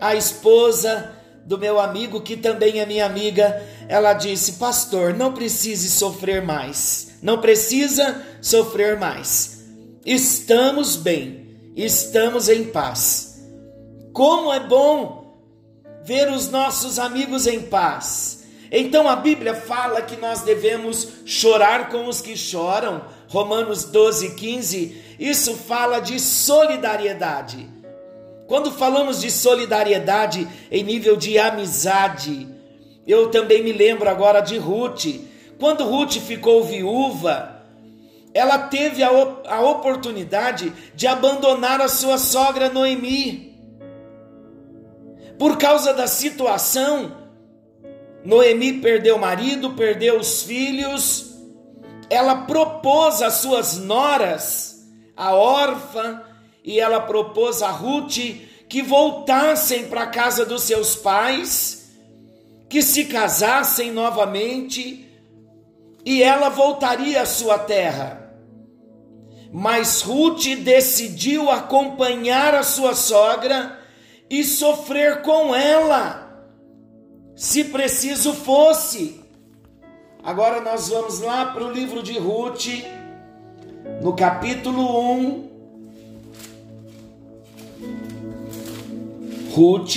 a 0.00 0.14
esposa 0.14 1.12
do 1.44 1.58
meu 1.58 1.78
amigo, 1.78 2.20
que 2.20 2.36
também 2.36 2.80
é 2.80 2.86
minha 2.86 3.06
amiga, 3.06 3.62
ela 3.88 4.12
disse: 4.12 4.52
Pastor, 4.52 5.14
não 5.14 5.32
precise 5.32 5.88
sofrer 5.90 6.42
mais, 6.42 7.12
não 7.22 7.38
precisa 7.38 8.22
sofrer 8.40 8.98
mais. 8.98 9.64
Estamos 10.04 10.96
bem, 10.96 11.72
estamos 11.76 12.48
em 12.48 12.64
paz. 12.64 13.40
Como 14.12 14.52
é 14.52 14.60
bom 14.60 15.22
ver 16.04 16.30
os 16.30 16.48
nossos 16.48 16.98
amigos 16.98 17.46
em 17.46 17.62
paz. 17.62 18.42
Então 18.70 19.06
a 19.08 19.16
Bíblia 19.16 19.54
fala 19.54 20.02
que 20.02 20.16
nós 20.16 20.40
devemos 20.40 21.08
chorar 21.24 21.90
com 21.90 22.08
os 22.08 22.20
que 22.20 22.36
choram. 22.36 23.02
Romanos 23.32 23.84
12, 23.84 24.34
15. 24.34 25.16
Isso 25.18 25.56
fala 25.56 26.00
de 26.00 26.20
solidariedade. 26.20 27.68
Quando 28.46 28.70
falamos 28.70 29.20
de 29.20 29.30
solidariedade 29.30 30.46
em 30.70 30.82
nível 30.82 31.16
de 31.16 31.38
amizade, 31.38 32.46
eu 33.06 33.30
também 33.30 33.62
me 33.62 33.72
lembro 33.72 34.08
agora 34.08 34.40
de 34.40 34.58
Ruth. 34.58 35.06
Quando 35.58 35.84
Ruth 35.84 36.18
ficou 36.18 36.62
viúva, 36.62 37.62
ela 38.34 38.58
teve 38.58 39.02
a, 39.02 39.08
a 39.46 39.60
oportunidade 39.62 40.72
de 40.94 41.06
abandonar 41.06 41.80
a 41.80 41.88
sua 41.88 42.18
sogra 42.18 42.68
Noemi 42.68 43.52
por 45.42 45.58
causa 45.58 45.92
da 45.92 46.06
situação, 46.06 47.16
Noemi 48.24 48.74
perdeu 48.74 49.16
o 49.16 49.20
marido, 49.20 49.70
perdeu 49.70 50.20
os 50.20 50.44
filhos. 50.44 51.31
Ela 52.12 52.42
propôs 52.42 53.22
às 53.22 53.36
suas 53.36 53.78
noras, 53.78 54.86
a 55.16 55.34
órfã, 55.34 56.22
e 56.62 56.78
ela 56.78 57.00
propôs 57.00 57.62
a 57.62 57.70
Ruth 57.70 58.18
que 58.68 58.82
voltassem 58.82 59.88
para 59.88 60.02
a 60.02 60.06
casa 60.08 60.44
dos 60.44 60.64
seus 60.64 60.94
pais, 60.94 61.90
que 62.68 62.82
se 62.82 63.06
casassem 63.06 63.90
novamente, 63.92 65.08
e 66.04 66.22
ela 66.22 66.50
voltaria 66.50 67.22
à 67.22 67.24
sua 67.24 67.58
terra. 67.58 68.30
Mas 69.50 70.02
Ruth 70.02 70.54
decidiu 70.56 71.50
acompanhar 71.50 72.54
a 72.54 72.62
sua 72.62 72.94
sogra 72.94 73.80
e 74.28 74.44
sofrer 74.44 75.22
com 75.22 75.54
ela, 75.54 76.46
se 77.34 77.64
preciso 77.64 78.34
fosse. 78.34 79.21
Agora 80.24 80.60
nós 80.60 80.88
vamos 80.88 81.20
lá 81.20 81.46
para 81.46 81.64
o 81.64 81.72
livro 81.72 82.00
de 82.00 82.16
Ruth, 82.16 82.66
no 84.00 84.14
capítulo 84.14 85.10
1. 85.10 85.50
Ruth, 89.52 89.96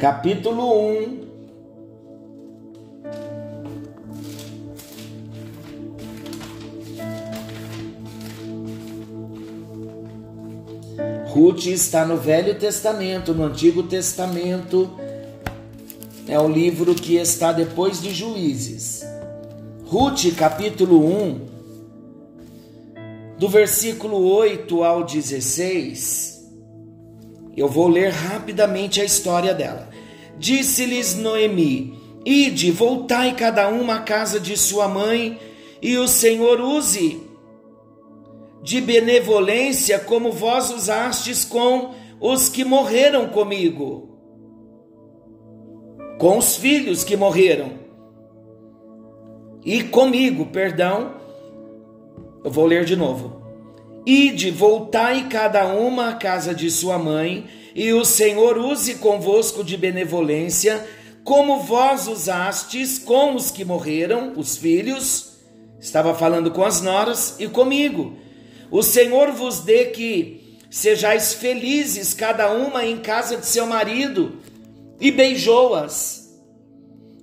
capítulo 0.00 0.80
1. 0.80 1.28
Ruth 11.28 11.66
está 11.66 12.04
no 12.04 12.16
Velho 12.16 12.58
Testamento, 12.58 13.32
no 13.32 13.44
Antigo 13.44 13.84
Testamento. 13.84 14.90
É 16.28 16.38
o 16.38 16.46
livro 16.46 16.94
que 16.94 17.16
está 17.16 17.52
depois 17.52 18.02
de 18.02 18.12
Juízes. 18.12 19.02
Ruth, 19.86 20.34
capítulo 20.36 21.02
1, 21.02 21.40
do 23.38 23.48
versículo 23.48 24.22
8 24.34 24.84
ao 24.84 25.04
16. 25.04 26.46
Eu 27.56 27.66
vou 27.66 27.88
ler 27.88 28.10
rapidamente 28.10 29.00
a 29.00 29.04
história 29.06 29.54
dela. 29.54 29.88
Disse-lhes 30.38 31.14
Noemi: 31.16 31.98
Ide, 32.26 32.72
voltai 32.72 33.34
cada 33.34 33.68
uma 33.68 33.94
à 33.94 34.00
casa 34.00 34.38
de 34.38 34.54
sua 34.54 34.86
mãe, 34.86 35.40
e 35.80 35.96
o 35.96 36.06
Senhor 36.06 36.60
use 36.60 37.22
de 38.62 38.82
benevolência 38.82 39.98
como 39.98 40.30
vós 40.30 40.70
usastes 40.70 41.42
com 41.42 41.94
os 42.20 42.50
que 42.50 42.66
morreram 42.66 43.28
comigo, 43.28 44.17
com 46.18 46.36
os 46.36 46.56
filhos 46.56 47.04
que 47.04 47.16
morreram, 47.16 47.78
e 49.64 49.82
comigo, 49.82 50.46
perdão, 50.46 51.14
eu 52.44 52.50
vou 52.50 52.66
ler 52.66 52.84
de 52.84 52.96
novo. 52.96 53.42
Ide, 54.06 54.50
voltai 54.50 55.28
cada 55.28 55.66
uma 55.66 56.10
à 56.10 56.12
casa 56.14 56.54
de 56.54 56.70
sua 56.70 56.98
mãe, 56.98 57.46
e 57.74 57.92
o 57.92 58.04
Senhor 58.04 58.56
use 58.56 58.94
convosco 58.94 59.62
de 59.62 59.76
benevolência, 59.76 60.86
como 61.22 61.60
vós 61.60 62.08
usastes 62.08 62.98
com 62.98 63.34
os 63.34 63.50
que 63.50 63.64
morreram, 63.64 64.32
os 64.36 64.56
filhos, 64.56 65.34
estava 65.78 66.14
falando 66.14 66.50
com 66.50 66.64
as 66.64 66.80
noras, 66.80 67.36
e 67.38 67.46
comigo. 67.46 68.16
O 68.70 68.82
Senhor 68.82 69.32
vos 69.32 69.60
dê 69.60 69.86
que 69.86 70.58
sejais 70.70 71.34
felizes, 71.34 72.14
cada 72.14 72.50
uma 72.52 72.84
em 72.86 72.98
casa 72.98 73.36
de 73.36 73.46
seu 73.46 73.66
marido, 73.66 74.36
e 75.00 75.10
beijou-as. 75.10 76.28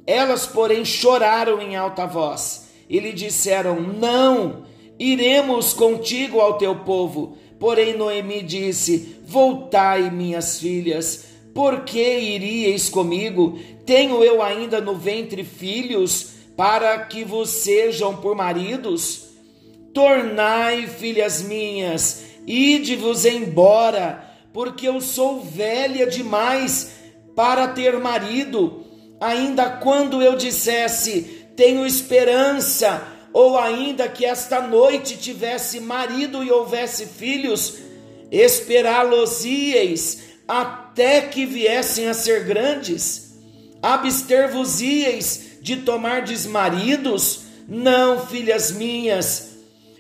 Elas, 0.08 0.46
porém, 0.46 0.86
choraram 0.86 1.62
em 1.62 1.76
alta 1.76 2.06
voz 2.06 2.70
e 2.90 3.00
lhe 3.00 3.12
disseram: 3.12 3.82
Não, 3.82 4.66
iremos 5.00 5.74
contigo 5.74 6.40
ao 6.40 6.58
teu 6.58 6.76
povo. 6.78 7.38
Porém, 7.60 7.98
Noemi 7.98 8.42
disse: 8.44 9.18
Voltai, 9.26 10.10
minhas 10.12 10.60
filhas, 10.60 11.26
por 11.54 11.84
que 11.84 12.20
iríeis 12.20 12.90
comigo? 12.90 13.58
Tenho 13.86 14.24
eu 14.24 14.42
ainda 14.42 14.80
no 14.80 14.96
ventre 14.96 15.44
filhos 15.44 16.34
para 16.56 16.98
que 17.06 17.24
vos 17.24 17.50
sejam 17.50 18.16
por 18.16 18.36
maridos? 18.36 19.26
Tornai, 19.94 20.88
filhas 20.88 21.42
minhas, 21.42 22.26
ide-vos 22.46 23.26
embora, 23.26 24.36
porque 24.52 24.88
eu 24.88 25.00
sou 25.00 25.42
velha 25.42 26.06
demais 26.06 27.05
para 27.36 27.68
ter 27.68 28.00
marido, 28.00 28.86
ainda 29.20 29.70
quando 29.70 30.22
eu 30.22 30.36
dissesse 30.36 31.46
tenho 31.56 31.86
esperança, 31.86 33.02
ou 33.32 33.58
ainda 33.58 34.08
que 34.08 34.26
esta 34.26 34.62
noite 34.62 35.18
tivesse 35.18 35.80
marido 35.80 36.44
e 36.44 36.52
houvesse 36.52 37.06
filhos, 37.06 37.80
esperá-los-ieis 38.32 40.24
até 40.48 41.22
que 41.22 41.46
viessem 41.46 42.08
a 42.08 42.14
ser 42.14 42.44
grandes? 42.46 43.36
Abster-vos-ieis 43.82 45.60
de 45.62 45.78
tomar 45.78 46.22
desmaridos? 46.24 47.42
Não, 47.68 48.26
filhas 48.26 48.72
minhas, 48.72 49.50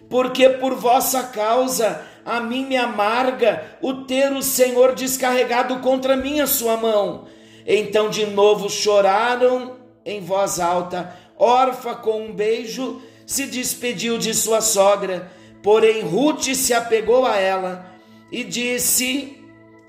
porque 0.10 0.50
por 0.50 0.76
vossa 0.76 1.24
causa 1.24 2.02
a 2.26 2.40
mim 2.40 2.66
me 2.66 2.76
amarga 2.76 3.78
o 3.80 3.94
ter 4.06 4.34
o 4.34 4.42
Senhor 4.42 4.96
descarregado 4.96 5.78
contra 5.78 6.18
mim 6.18 6.40
a 6.40 6.48
sua 6.48 6.76
mão. 6.76 7.26
Então 7.68 8.10
de 8.10 8.26
novo 8.26 8.68
choraram 8.68 9.76
em 10.04 10.22
voz 10.22 10.60
alta. 10.60 11.16
Orfa, 11.38 11.94
com 11.94 12.26
um 12.26 12.34
beijo, 12.34 13.02
se 13.26 13.46
despediu 13.46 14.18
de 14.18 14.34
sua 14.34 14.62
sogra, 14.62 15.32
porém 15.62 16.02
Ruth 16.02 16.54
se 16.56 16.74
apegou 16.74 17.26
a 17.26 17.38
ela 17.38 17.92
e 18.32 18.44
disse: 18.44 19.38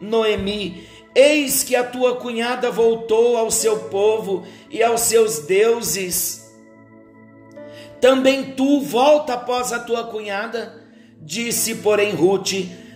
Noemi, 0.01 0.87
eis 1.15 1.63
que 1.63 1.75
a 1.75 1.85
tua 1.85 2.17
cunhada 2.17 2.71
voltou 2.71 3.37
ao 3.37 3.51
seu 3.51 3.79
povo 3.85 4.47
e 4.71 4.83
aos 4.83 5.03
seus 5.03 5.39
deuses. 5.41 6.55
Também 8.01 8.53
tu 8.53 8.81
volta 8.83 9.35
após 9.35 9.73
a 9.73 9.79
tua 9.79 10.05
cunhada? 10.05 10.86
Disse, 11.27 11.75
porém, 11.75 12.13
Ruth: 12.13 12.53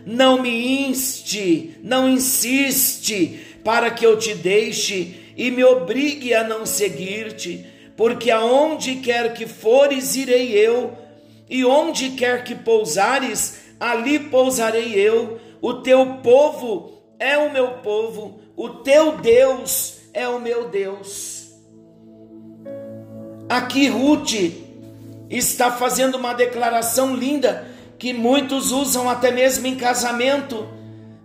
Não 0.06 0.40
me 0.40 0.86
inste, 0.88 1.76
não 1.82 2.08
insiste, 2.08 3.58
para 3.64 3.90
que 3.90 4.06
eu 4.06 4.16
te 4.16 4.34
deixe 4.34 5.32
e 5.36 5.50
me 5.50 5.64
obrigue 5.64 6.32
a 6.32 6.44
não 6.44 6.64
seguir-te, 6.64 7.66
porque 7.96 8.30
aonde 8.30 8.96
quer 8.96 9.34
que 9.34 9.48
fores, 9.48 10.14
irei 10.14 10.52
eu, 10.52 10.96
e 11.48 11.64
onde 11.64 12.10
quer 12.10 12.44
que 12.44 12.54
pousares, 12.54 13.62
ali 13.80 14.20
pousarei 14.20 14.94
eu. 14.94 15.40
O 15.60 15.74
teu 15.74 16.18
povo 16.22 17.02
é 17.18 17.36
o 17.36 17.52
meu 17.52 17.78
povo, 17.78 18.40
o 18.56 18.68
teu 18.68 19.18
Deus 19.18 19.96
é 20.14 20.28
o 20.28 20.40
meu 20.40 20.68
Deus. 20.68 21.50
Aqui 23.48 23.88
Ruth 23.88 24.34
está 25.28 25.72
fazendo 25.72 26.16
uma 26.16 26.32
declaração 26.32 27.16
linda 27.16 27.79
que 28.00 28.14
muitos 28.14 28.72
usam 28.72 29.10
até 29.10 29.30
mesmo 29.30 29.66
em 29.66 29.76
casamento, 29.76 30.66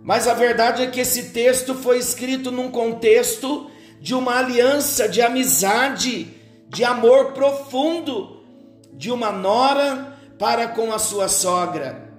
mas 0.02 0.28
a 0.28 0.34
verdade 0.34 0.82
é 0.82 0.86
que 0.86 1.00
esse 1.00 1.30
texto 1.30 1.74
foi 1.74 1.96
escrito 1.96 2.52
num 2.52 2.70
contexto 2.70 3.70
de 3.98 4.14
uma 4.14 4.38
aliança, 4.38 5.08
de 5.08 5.22
amizade, 5.22 6.28
de 6.68 6.84
amor 6.84 7.32
profundo 7.32 8.44
de 8.92 9.10
uma 9.10 9.32
nora 9.32 10.18
para 10.38 10.68
com 10.68 10.92
a 10.92 10.98
sua 10.98 11.28
sogra. 11.28 12.10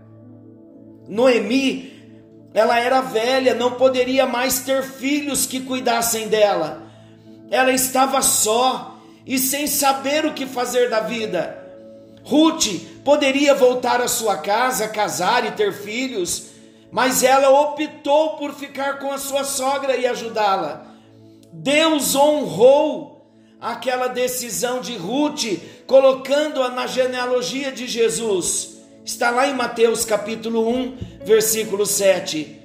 Noemi, 1.07 1.93
ela 2.51 2.79
era 2.79 2.99
velha, 3.01 3.53
não 3.53 3.73
poderia 3.73 4.25
mais 4.25 4.61
ter 4.61 4.81
filhos 4.81 5.45
que 5.45 5.61
cuidassem 5.61 6.29
dela. 6.29 6.81
Ela 7.51 7.71
estava 7.71 8.23
só 8.23 8.99
e 9.23 9.37
sem 9.37 9.67
saber 9.67 10.25
o 10.25 10.33
que 10.33 10.47
fazer 10.47 10.89
da 10.89 11.01
vida. 11.01 11.63
Ruth 12.23 12.65
poderia 13.07 13.55
voltar 13.55 14.01
à 14.01 14.07
sua 14.09 14.35
casa, 14.35 14.85
casar 14.89 15.45
e 15.45 15.51
ter 15.51 15.71
filhos, 15.71 16.47
mas 16.91 17.23
ela 17.23 17.49
optou 17.49 18.31
por 18.31 18.53
ficar 18.53 18.99
com 18.99 19.13
a 19.13 19.17
sua 19.17 19.45
sogra 19.45 19.95
e 19.95 20.05
ajudá-la. 20.05 20.85
Deus 21.53 22.17
honrou 22.17 23.25
aquela 23.61 24.07
decisão 24.07 24.81
de 24.81 24.97
Ruth, 24.97 25.57
colocando-a 25.87 26.67
na 26.67 26.85
genealogia 26.85 27.71
de 27.71 27.87
Jesus. 27.87 28.79
Está 29.05 29.29
lá 29.29 29.47
em 29.47 29.53
Mateus 29.53 30.03
capítulo 30.03 30.67
1, 30.67 30.97
versículo 31.23 31.85
7. 31.85 32.59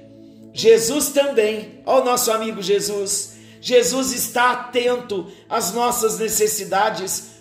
Jesus 0.51 1.07
também, 1.13 1.79
ó 1.85 2.03
nosso 2.03 2.29
amigo 2.33 2.61
Jesus, 2.61 3.37
Jesus 3.61 4.11
está 4.11 4.51
atento 4.51 5.25
às 5.47 5.73
nossas 5.73 6.19
necessidades 6.19 7.31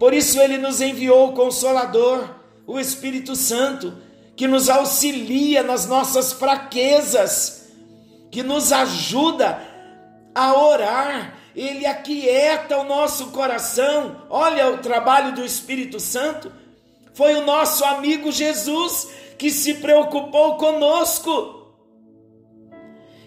por 0.00 0.14
isso 0.14 0.40
ele 0.40 0.56
nos 0.56 0.80
enviou 0.80 1.28
o 1.28 1.32
Consolador, 1.34 2.26
o 2.66 2.78
Espírito 2.78 3.34
Santo, 3.34 3.94
que 4.36 4.46
nos 4.46 4.68
auxilia 4.68 5.62
nas 5.62 5.86
nossas 5.86 6.32
fraquezas, 6.32 7.68
que 8.30 8.42
nos 8.42 8.72
ajuda 8.72 9.60
a 10.34 10.54
orar, 10.54 11.34
ele 11.54 11.84
aquieta 11.84 12.78
o 12.78 12.84
nosso 12.84 13.28
coração. 13.32 14.22
Olha 14.30 14.70
o 14.70 14.78
trabalho 14.78 15.34
do 15.34 15.44
Espírito 15.44 15.98
Santo. 15.98 16.52
Foi 17.12 17.34
o 17.34 17.44
nosso 17.44 17.84
amigo 17.84 18.30
Jesus 18.30 19.08
que 19.36 19.50
se 19.50 19.74
preocupou 19.74 20.56
conosco 20.56 21.74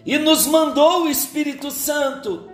e 0.06 0.18
nos 0.18 0.46
mandou 0.46 1.02
o 1.02 1.08
Espírito 1.08 1.70
Santo, 1.70 2.50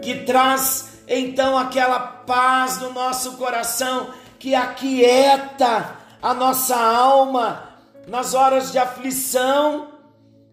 que 0.00 0.20
traz 0.24 1.02
então 1.06 1.58
aquela 1.58 1.98
paz 1.98 2.78
no 2.80 2.92
nosso 2.92 3.32
coração 3.36 4.12
que 4.44 4.54
aquieta 4.54 5.96
a 6.20 6.34
nossa 6.34 6.76
alma 6.76 7.66
nas 8.06 8.34
horas 8.34 8.70
de 8.70 8.78
aflição. 8.78 9.88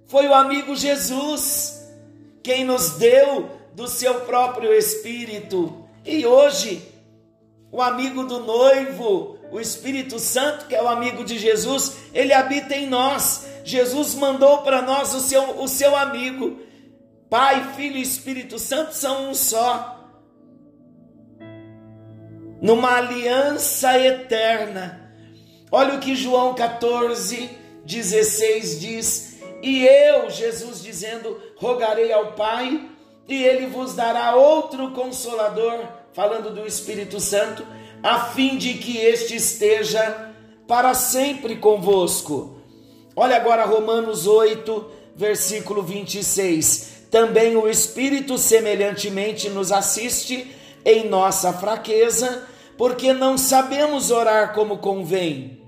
Foi 0.08 0.30
o 0.30 0.34
amigo 0.34 0.78
Jesus 0.78 1.92
quem 2.42 2.64
nos 2.64 2.92
deu 2.92 3.50
do 3.74 3.90
seu 3.90 4.22
próprio 4.22 4.74
Espírito. 4.74 5.86
E 6.06 6.26
hoje, 6.26 6.82
o 7.70 7.82
amigo 7.82 8.24
do 8.24 8.40
noivo, 8.40 9.38
o 9.52 9.60
Espírito 9.60 10.20
Santo, 10.20 10.68
que 10.68 10.76
é 10.76 10.82
o 10.82 10.88
amigo 10.88 11.26
de 11.26 11.38
Jesus, 11.38 11.98
ele 12.14 12.32
habita 12.32 12.74
em 12.74 12.88
nós. 12.88 13.46
Jesus 13.66 14.16
mandou 14.16 14.60
para 14.60 14.82
nós 14.82 15.14
o 15.14 15.20
seu, 15.20 15.62
o 15.62 15.68
seu 15.68 15.98
amigo. 15.98 16.62
Pai, 17.30 17.74
Filho 17.76 17.98
e 17.98 18.02
Espírito 18.02 18.58
Santo 18.58 18.96
são 18.96 19.30
um 19.30 19.34
só 19.34 20.01
numa 22.62 22.98
aliança 22.98 23.98
eterna. 23.98 25.12
Olha 25.72 25.96
o 25.96 26.00
que 26.00 26.16
João 26.16 26.54
14, 26.54 27.50
16 27.84 28.80
diz: 28.80 29.40
E 29.62 29.86
eu, 29.86 30.30
Jesus 30.30 30.82
dizendo, 30.84 31.42
rogarei 31.58 32.14
ao 32.14 32.34
Pai, 32.34 32.88
e 33.28 33.44
ele 33.44 33.68
vos 33.68 33.96
dará 33.96 34.36
outro 34.36 34.92
consolador, 34.92 35.80
falando 36.14 36.54
do 36.54 36.68
Espírito 36.68 37.20
Santo, 37.20 37.66
a 38.04 38.26
fim 38.26 38.58
de 38.58 38.76
que 38.76 38.98
este 38.98 39.36
esteja 39.36 40.32
para 40.68 40.94
sempre 40.94 41.56
convosco. 41.56 42.62
Olha 43.16 43.36
agora 43.36 43.66
Romanos 43.66 44.28
8, 44.28 44.92
versículo 45.16 45.82
26. 45.82 47.08
Também 47.12 47.56
o 47.56 47.68
Espírito 47.68 48.38
semelhantemente 48.38 49.50
nos 49.50 49.72
assiste 49.72 50.56
em 50.84 51.08
nossa 51.08 51.54
fraqueza, 51.54 52.48
porque 52.82 53.14
não 53.14 53.38
sabemos 53.38 54.10
orar 54.10 54.56
como 54.56 54.80
convém. 54.80 55.62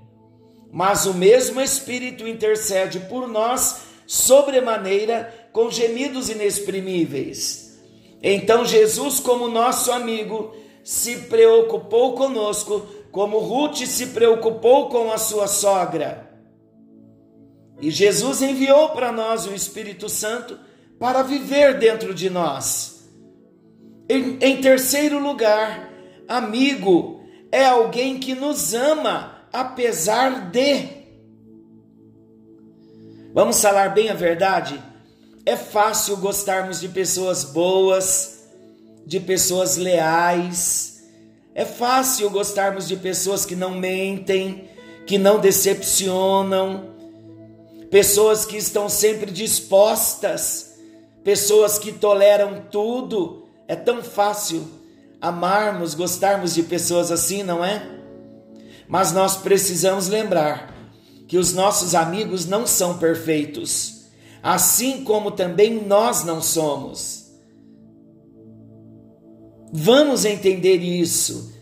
Mas 0.72 1.06
o 1.06 1.14
mesmo 1.14 1.60
Espírito 1.60 2.26
intercede 2.26 2.98
por 2.98 3.28
nós 3.28 3.82
sobremaneira 4.04 5.48
com 5.52 5.70
gemidos 5.70 6.28
inexprimíveis. 6.28 7.80
Então 8.20 8.64
Jesus, 8.64 9.20
como 9.20 9.46
nosso 9.46 9.92
amigo, 9.92 10.56
se 10.82 11.18
preocupou 11.28 12.14
conosco, 12.14 12.84
como 13.12 13.38
Ruth 13.38 13.86
se 13.86 14.06
preocupou 14.06 14.88
com 14.88 15.12
a 15.12 15.16
sua 15.16 15.46
sogra. 15.46 16.36
E 17.80 17.92
Jesus 17.92 18.42
enviou 18.42 18.88
para 18.88 19.12
nós 19.12 19.46
o 19.46 19.54
Espírito 19.54 20.08
Santo 20.08 20.58
para 20.98 21.22
viver 21.22 21.78
dentro 21.78 22.12
de 22.12 22.28
nós. 22.28 23.08
Em, 24.08 24.36
em 24.40 24.60
terceiro 24.60 25.20
lugar, 25.20 25.93
Amigo 26.28 27.20
é 27.52 27.64
alguém 27.66 28.18
que 28.18 28.34
nos 28.34 28.74
ama 28.74 29.34
apesar 29.52 30.50
de. 30.50 30.88
Vamos 33.32 33.60
falar 33.60 33.90
bem 33.90 34.10
a 34.10 34.14
verdade? 34.14 34.82
É 35.46 35.56
fácil 35.56 36.16
gostarmos 36.16 36.80
de 36.80 36.88
pessoas 36.88 37.44
boas, 37.44 38.48
de 39.06 39.20
pessoas 39.20 39.76
leais. 39.76 41.04
É 41.54 41.64
fácil 41.64 42.30
gostarmos 42.30 42.88
de 42.88 42.96
pessoas 42.96 43.46
que 43.46 43.54
não 43.54 43.70
mentem, 43.70 44.68
que 45.06 45.18
não 45.18 45.38
decepcionam, 45.38 46.90
pessoas 47.90 48.44
que 48.44 48.56
estão 48.56 48.88
sempre 48.88 49.30
dispostas, 49.30 50.76
pessoas 51.22 51.78
que 51.78 51.92
toleram 51.92 52.64
tudo. 52.70 53.46
É 53.68 53.76
tão 53.76 54.02
fácil 54.02 54.83
amarmos, 55.24 55.94
gostarmos 55.94 56.52
de 56.52 56.62
pessoas 56.62 57.10
assim, 57.10 57.42
não 57.42 57.64
é? 57.64 57.82
Mas 58.86 59.10
nós 59.10 59.38
precisamos 59.38 60.06
lembrar 60.06 60.74
que 61.26 61.38
os 61.38 61.54
nossos 61.54 61.94
amigos 61.94 62.44
não 62.44 62.66
são 62.66 62.98
perfeitos, 62.98 64.04
assim 64.42 65.02
como 65.02 65.30
também 65.30 65.82
nós 65.82 66.24
não 66.24 66.42
somos. 66.42 67.32
Vamos 69.72 70.26
entender 70.26 70.76
isso. 70.76 71.54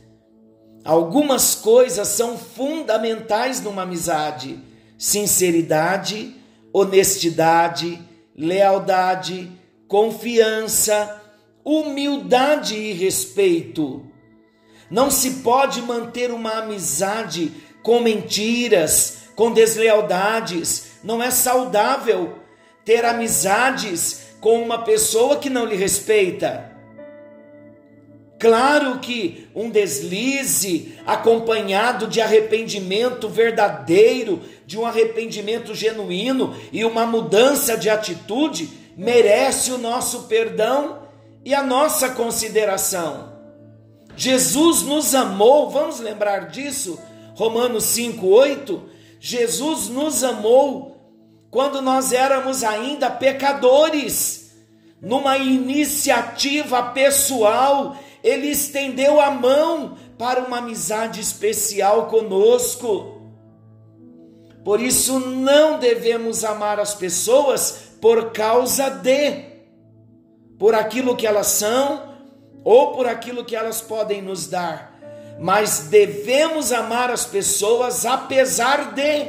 Algumas 0.85 1.55
coisas 1.55 2.09
são 2.09 2.37
fundamentais 2.37 3.61
numa 3.61 3.83
amizade: 3.83 4.59
sinceridade, 4.98 6.35
honestidade, 6.72 8.03
lealdade, 8.37 9.53
confiança, 9.87 11.22
humildade 11.64 12.75
e 12.75 12.92
respeito. 12.92 14.05
Não 14.90 15.11
se 15.11 15.42
pode 15.42 15.81
manter 15.81 16.31
uma 16.31 16.59
amizade 16.59 17.53
com 17.83 18.01
mentiras, 18.01 19.29
com 19.35 19.51
deslealdades. 19.53 20.92
Não 21.03 21.22
é 21.22 21.31
saudável 21.31 22.38
ter 22.85 23.05
amizades 23.05 24.35
com 24.40 24.62
uma 24.62 24.83
pessoa 24.83 25.37
que 25.37 25.48
não 25.48 25.64
lhe 25.64 25.77
respeita. 25.77 26.70
Claro 28.38 28.98
que 28.98 29.46
um 29.55 29.70
deslize 29.70 30.98
acompanhado 31.07 32.09
de 32.09 32.20
arrependimento 32.20 33.29
verdadeiro, 33.29 34.42
de 34.66 34.77
um 34.77 34.85
arrependimento 34.85 35.77
genuíno 35.77 36.53
e 36.72 36.85
uma 36.85 37.07
mudança 37.07 37.77
de 37.77 37.88
atitude 37.88 38.68
merece 38.96 39.70
o 39.70 39.79
nosso 39.79 40.25
perdão 40.25 41.02
e 41.44 41.55
a 41.55 41.62
nossa 41.62 42.11
consideração. 42.11 43.33
Jesus 44.16 44.83
nos 44.83 45.14
amou, 45.14 45.70
vamos 45.70 46.00
lembrar 46.00 46.48
disso? 46.48 46.98
Romanos 47.35 47.85
5:8. 47.85 48.83
Jesus 49.18 49.88
nos 49.88 50.22
amou 50.22 50.96
quando 51.50 51.81
nós 51.81 52.12
éramos 52.12 52.62
ainda 52.62 53.11
pecadores. 53.11 54.52
Numa 55.00 55.37
iniciativa 55.37 56.83
pessoal, 56.90 57.96
ele 58.22 58.48
estendeu 58.48 59.20
a 59.20 59.31
mão 59.31 59.96
para 60.16 60.42
uma 60.42 60.59
amizade 60.59 61.20
especial 61.20 62.07
conosco. 62.07 63.20
Por 64.64 64.81
isso 64.81 65.18
não 65.18 65.78
devemos 65.78 66.44
amar 66.44 66.78
as 66.78 66.94
pessoas 66.94 67.90
por 68.00 68.31
causa 68.31 68.88
de 68.88 69.52
por 70.62 70.77
aquilo 70.77 71.16
que 71.16 71.27
elas 71.27 71.48
são 71.48 72.14
ou 72.62 72.92
por 72.92 73.05
aquilo 73.05 73.44
que 73.44 73.57
elas 73.57 73.81
podem 73.81 74.22
nos 74.22 74.46
dar, 74.46 74.96
mas 75.40 75.88
devemos 75.90 76.70
amar 76.70 77.11
as 77.11 77.27
pessoas 77.27 78.07
apesar 78.07 78.92
de. 78.94 79.27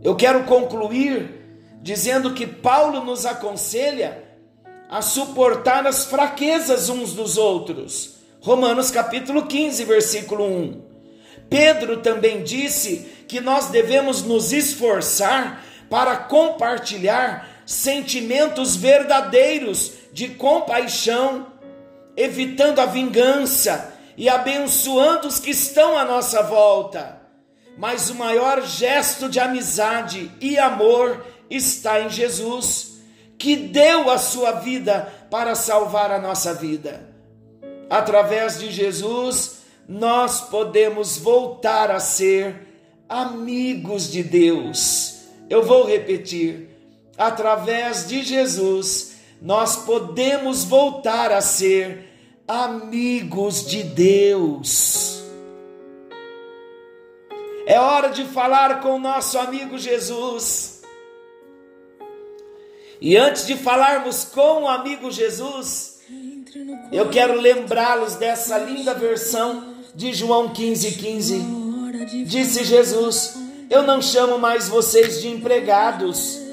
Eu 0.00 0.14
quero 0.14 0.44
concluir 0.44 1.58
dizendo 1.82 2.34
que 2.34 2.46
Paulo 2.46 3.04
nos 3.04 3.26
aconselha 3.26 4.22
a 4.88 5.02
suportar 5.02 5.84
as 5.88 6.04
fraquezas 6.04 6.88
uns 6.88 7.12
dos 7.12 7.36
outros. 7.36 8.18
Romanos 8.40 8.92
capítulo 8.92 9.46
15, 9.46 9.84
versículo 9.86 10.44
1. 10.44 10.82
Pedro 11.50 11.96
também 11.96 12.44
disse 12.44 13.24
que 13.26 13.40
nós 13.40 13.70
devemos 13.70 14.22
nos 14.22 14.52
esforçar 14.52 15.64
para 15.90 16.16
compartilhar 16.16 17.55
sentimentos 17.66 18.76
verdadeiros 18.76 19.92
de 20.12 20.28
compaixão, 20.28 21.48
evitando 22.16 22.78
a 22.78 22.86
vingança 22.86 23.92
e 24.16 24.28
abençoando 24.28 25.26
os 25.26 25.40
que 25.40 25.50
estão 25.50 25.98
à 25.98 26.04
nossa 26.04 26.42
volta. 26.42 27.20
Mas 27.76 28.08
o 28.08 28.14
maior 28.14 28.62
gesto 28.64 29.28
de 29.28 29.38
amizade 29.38 30.30
e 30.40 30.56
amor 30.56 31.26
está 31.50 32.00
em 32.00 32.08
Jesus, 32.08 33.00
que 33.36 33.56
deu 33.56 34.10
a 34.10 34.16
sua 34.16 34.52
vida 34.52 35.12
para 35.30 35.54
salvar 35.54 36.10
a 36.10 36.18
nossa 36.18 36.54
vida. 36.54 37.14
Através 37.90 38.58
de 38.58 38.70
Jesus, 38.70 39.58
nós 39.88 40.40
podemos 40.40 41.18
voltar 41.18 41.90
a 41.90 42.00
ser 42.00 42.66
amigos 43.08 44.10
de 44.10 44.22
Deus. 44.22 45.20
Eu 45.48 45.62
vou 45.62 45.86
repetir 45.86 46.75
através 47.16 48.06
de 48.06 48.22
Jesus, 48.22 49.16
nós 49.40 49.76
podemos 49.76 50.64
voltar 50.64 51.32
a 51.32 51.40
ser 51.40 52.10
amigos 52.46 53.66
de 53.66 53.82
Deus. 53.82 55.22
É 57.66 57.80
hora 57.80 58.10
de 58.10 58.24
falar 58.24 58.80
com 58.80 58.96
o 58.96 58.98
nosso 58.98 59.38
amigo 59.38 59.76
Jesus. 59.76 60.82
E 63.00 63.16
antes 63.16 63.46
de 63.46 63.56
falarmos 63.56 64.24
com 64.24 64.62
o 64.62 64.68
amigo 64.68 65.10
Jesus, 65.10 66.00
eu 66.92 67.10
quero 67.10 67.38
lembrá-los 67.38 68.14
dessa 68.14 68.56
linda 68.58 68.94
versão 68.94 69.74
de 69.94 70.12
João 70.14 70.50
15,15. 70.50 70.96
15. 72.06 72.24
Disse 72.24 72.64
Jesus: 72.64 73.36
Eu 73.68 73.82
não 73.82 74.00
chamo 74.00 74.38
mais 74.38 74.68
vocês 74.68 75.20
de 75.20 75.28
empregados 75.28 76.45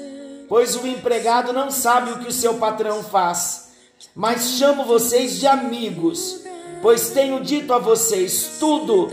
pois 0.48 0.76
o 0.76 0.86
empregado 0.86 1.52
não 1.52 1.70
sabe 1.70 2.12
o 2.12 2.18
que 2.18 2.28
o 2.28 2.32
seu 2.32 2.54
patrão 2.54 3.02
faz. 3.02 3.72
Mas 4.14 4.58
chamo 4.58 4.84
vocês 4.84 5.38
de 5.38 5.46
amigos, 5.46 6.42
pois 6.82 7.10
tenho 7.10 7.40
dito 7.40 7.72
a 7.72 7.78
vocês 7.78 8.56
tudo 8.58 9.08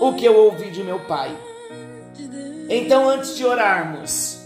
o 0.00 0.12
que 0.14 0.24
eu 0.24 0.36
ouvi 0.36 0.70
de 0.70 0.82
meu 0.82 1.00
Pai. 1.00 1.36
Então, 2.68 3.08
antes 3.08 3.36
de 3.36 3.44
orarmos, 3.44 4.38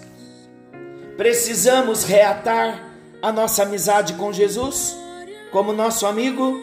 precisamos 1.16 2.04
reatar 2.04 2.90
a 3.22 3.32
nossa 3.32 3.62
amizade 3.62 4.14
com 4.14 4.32
Jesus 4.32 4.96
como 5.50 5.72
nosso 5.72 6.06
amigo. 6.06 6.62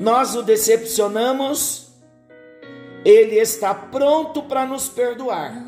Nós 0.00 0.34
o 0.34 0.42
decepcionamos 0.42 1.83
ele 3.04 3.38
está 3.38 3.74
pronto 3.74 4.42
para 4.42 4.64
nos 4.64 4.88
perdoar. 4.88 5.62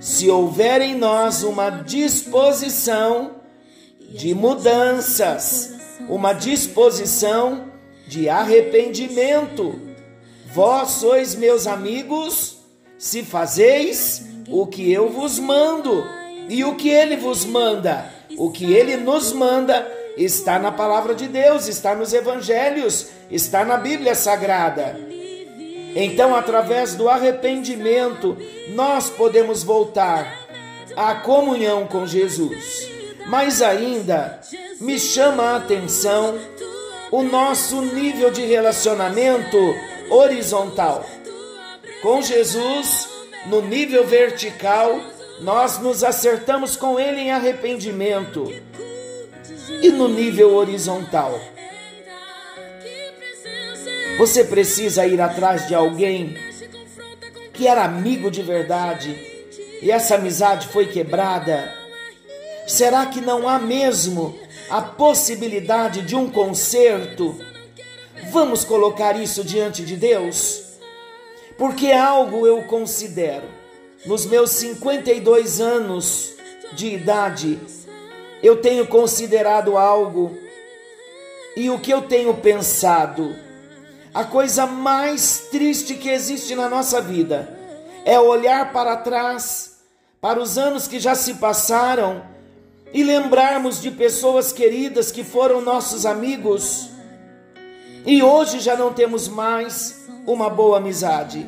Se 0.00 0.30
houver 0.30 0.80
em 0.80 0.94
nós 0.94 1.42
uma 1.42 1.68
disposição 1.70 3.32
de 4.00 4.34
mudanças, 4.34 5.74
uma 6.08 6.32
disposição 6.32 7.70
de 8.06 8.28
arrependimento. 8.28 9.78
Vós 10.52 10.90
sois 10.92 11.34
meus 11.34 11.66
amigos, 11.66 12.58
se 12.98 13.22
fazeis 13.22 14.24
o 14.48 14.66
que 14.66 14.90
eu 14.90 15.10
vos 15.10 15.38
mando. 15.38 16.04
E 16.48 16.64
o 16.64 16.74
que 16.74 16.88
ele 16.88 17.16
vos 17.16 17.44
manda? 17.44 18.12
O 18.36 18.50
que 18.50 18.72
ele 18.72 18.96
nos 18.96 19.32
manda 19.32 19.86
está 20.16 20.58
na 20.58 20.72
palavra 20.72 21.14
de 21.14 21.28
Deus, 21.28 21.68
está 21.68 21.94
nos 21.94 22.12
evangelhos, 22.12 23.08
está 23.30 23.64
na 23.64 23.76
Bíblia 23.76 24.14
Sagrada. 24.16 24.98
Então, 25.94 26.34
através 26.34 26.94
do 26.94 27.08
arrependimento, 27.08 28.36
nós 28.68 29.10
podemos 29.10 29.62
voltar 29.62 30.48
à 30.96 31.14
comunhão 31.16 31.86
com 31.86 32.06
Jesus. 32.06 32.88
Mas 33.26 33.60
ainda 33.60 34.40
me 34.80 34.98
chama 34.98 35.42
a 35.44 35.56
atenção 35.56 36.38
o 37.10 37.22
nosso 37.22 37.82
nível 37.82 38.30
de 38.30 38.42
relacionamento 38.42 39.58
horizontal. 40.08 41.04
Com 42.02 42.22
Jesus, 42.22 43.08
no 43.46 43.60
nível 43.60 44.06
vertical, 44.06 44.98
nós 45.40 45.78
nos 45.78 46.04
acertamos 46.04 46.76
com 46.76 46.98
Ele 46.98 47.20
em 47.20 47.32
arrependimento. 47.32 48.52
E 49.82 49.90
no 49.90 50.08
nível 50.08 50.54
horizontal, 50.54 51.40
você 54.20 54.44
precisa 54.44 55.06
ir 55.06 55.18
atrás 55.18 55.66
de 55.66 55.74
alguém 55.74 56.36
que 57.54 57.66
era 57.66 57.84
amigo 57.84 58.30
de 58.30 58.42
verdade 58.42 59.18
e 59.80 59.90
essa 59.90 60.16
amizade 60.16 60.68
foi 60.68 60.88
quebrada. 60.88 61.74
Será 62.66 63.06
que 63.06 63.18
não 63.18 63.48
há 63.48 63.58
mesmo 63.58 64.38
a 64.68 64.82
possibilidade 64.82 66.02
de 66.02 66.14
um 66.14 66.28
conserto? 66.28 67.34
Vamos 68.30 68.62
colocar 68.62 69.18
isso 69.18 69.42
diante 69.42 69.86
de 69.86 69.96
Deus? 69.96 70.64
Porque 71.56 71.90
algo 71.90 72.46
eu 72.46 72.64
considero, 72.64 73.48
nos 74.04 74.26
meus 74.26 74.50
52 74.50 75.62
anos 75.62 76.34
de 76.74 76.88
idade, 76.88 77.58
eu 78.42 78.56
tenho 78.56 78.86
considerado 78.86 79.78
algo 79.78 80.36
e 81.56 81.70
o 81.70 81.78
que 81.78 81.90
eu 81.90 82.02
tenho 82.02 82.34
pensado 82.34 83.48
a 84.12 84.24
coisa 84.24 84.66
mais 84.66 85.48
triste 85.50 85.94
que 85.94 86.08
existe 86.08 86.54
na 86.54 86.68
nossa 86.68 87.00
vida 87.00 87.48
é 88.04 88.18
olhar 88.18 88.72
para 88.72 88.96
trás, 88.96 89.78
para 90.20 90.40
os 90.40 90.58
anos 90.58 90.88
que 90.88 90.98
já 90.98 91.14
se 91.14 91.34
passaram 91.34 92.22
e 92.92 93.04
lembrarmos 93.04 93.80
de 93.80 93.90
pessoas 93.90 94.52
queridas 94.52 95.12
que 95.12 95.22
foram 95.22 95.60
nossos 95.60 96.04
amigos 96.04 96.90
e 98.04 98.22
hoje 98.22 98.60
já 98.60 98.76
não 98.76 98.92
temos 98.92 99.28
mais 99.28 100.08
uma 100.26 100.48
boa 100.48 100.78
amizade. 100.78 101.46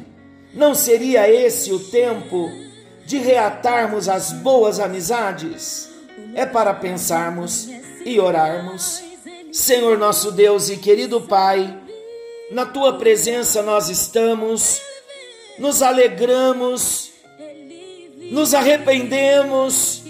Não 0.52 0.74
seria 0.74 1.28
esse 1.28 1.72
o 1.72 1.78
tempo 1.78 2.50
de 3.06 3.16
reatarmos 3.16 4.06
as 4.06 4.32
boas 4.32 4.78
amizades? 4.78 5.88
É 6.34 6.44
para 6.44 6.74
pensarmos 6.74 7.70
e 8.04 8.20
orarmos. 8.20 9.02
Senhor 9.50 9.96
nosso 9.96 10.30
Deus 10.30 10.68
e 10.68 10.76
querido 10.76 11.22
Pai, 11.22 11.74
na 12.52 12.66
tua 12.66 12.98
presença 12.98 13.62
nós 13.62 13.88
estamos, 13.88 14.80
nos 15.58 15.80
alegramos, 15.80 17.10
nos 18.30 18.52
arrependemos 18.52 20.02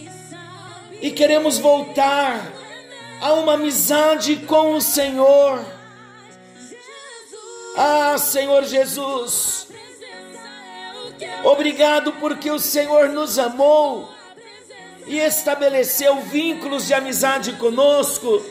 e 1.00 1.12
queremos 1.12 1.58
voltar 1.58 2.52
a 3.20 3.32
uma 3.34 3.54
amizade 3.54 4.36
com 4.38 4.74
o 4.74 4.80
Senhor. 4.80 5.64
Ah, 7.76 8.18
Senhor 8.18 8.64
Jesus, 8.64 9.68
obrigado 11.44 12.12
porque 12.14 12.50
o 12.50 12.58
Senhor 12.58 13.08
nos 13.08 13.38
amou 13.38 14.10
e 15.06 15.16
estabeleceu 15.18 16.20
vínculos 16.22 16.88
de 16.88 16.94
amizade 16.94 17.52
conosco 17.52 18.44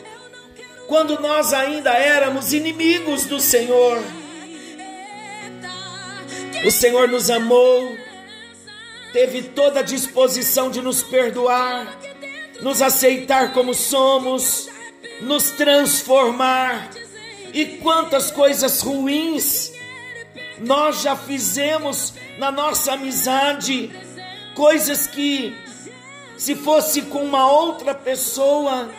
quando 0.92 1.18
nós 1.20 1.54
ainda 1.54 1.88
éramos 1.94 2.52
inimigos 2.52 3.24
do 3.24 3.40
Senhor. 3.40 3.98
O 6.66 6.70
Senhor 6.70 7.08
nos 7.08 7.30
amou, 7.30 7.96
teve 9.10 9.42
toda 9.42 9.80
a 9.80 9.82
disposição 9.82 10.70
de 10.70 10.82
nos 10.82 11.02
perdoar, 11.02 11.98
nos 12.60 12.82
aceitar 12.82 13.54
como 13.54 13.72
somos, 13.72 14.68
nos 15.22 15.52
transformar. 15.52 16.90
E 17.54 17.78
quantas 17.78 18.30
coisas 18.30 18.82
ruins 18.82 19.72
nós 20.58 21.00
já 21.00 21.16
fizemos 21.16 22.12
na 22.36 22.52
nossa 22.52 22.92
amizade, 22.92 23.90
coisas 24.54 25.06
que, 25.06 25.56
se 26.36 26.54
fosse 26.54 27.00
com 27.00 27.24
uma 27.24 27.50
outra 27.50 27.94
pessoa, 27.94 28.90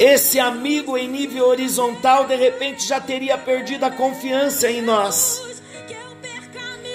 esse 0.00 0.40
amigo 0.40 0.96
em 0.96 1.06
nível 1.06 1.46
horizontal 1.46 2.24
de 2.24 2.34
repente 2.34 2.86
já 2.86 2.98
teria 2.98 3.36
perdido 3.36 3.84
a 3.84 3.90
confiança 3.90 4.70
em 4.70 4.80
nós. 4.80 5.42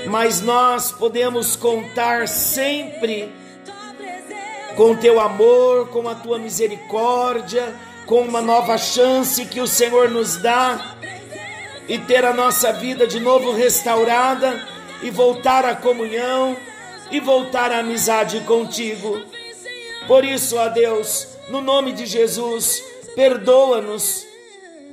Mas 0.07 0.41
nós 0.41 0.91
podemos 0.91 1.55
contar 1.55 2.27
sempre 2.27 3.31
com 4.75 4.95
teu 4.95 5.19
amor, 5.19 5.89
com 5.89 6.09
a 6.09 6.15
tua 6.15 6.39
misericórdia, 6.39 7.75
com 8.05 8.21
uma 8.21 8.41
nova 8.41 8.77
chance 8.77 9.45
que 9.45 9.61
o 9.61 9.67
Senhor 9.67 10.09
nos 10.09 10.37
dá 10.37 10.95
e 11.87 11.99
ter 11.99 12.25
a 12.25 12.33
nossa 12.33 12.73
vida 12.73 13.05
de 13.05 13.19
novo 13.19 13.51
restaurada 13.51 14.67
e 15.03 15.11
voltar 15.11 15.63
à 15.63 15.75
comunhão 15.75 16.57
e 17.11 17.19
voltar 17.19 17.71
à 17.71 17.79
amizade 17.79 18.39
contigo. 18.41 19.21
Por 20.07 20.25
isso, 20.25 20.57
ó 20.57 20.69
Deus, 20.69 21.34
no 21.49 21.61
nome 21.61 21.91
de 21.91 22.05
Jesus, 22.05 22.83
perdoa-nos, 23.15 24.25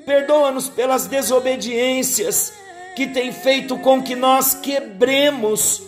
perdoa-nos 0.04 0.68
pelas 0.68 1.06
desobediências 1.06 2.52
que 2.94 3.06
tem 3.06 3.32
feito 3.32 3.78
com 3.78 4.02
que 4.02 4.14
nós 4.14 4.54
quebremos 4.54 5.82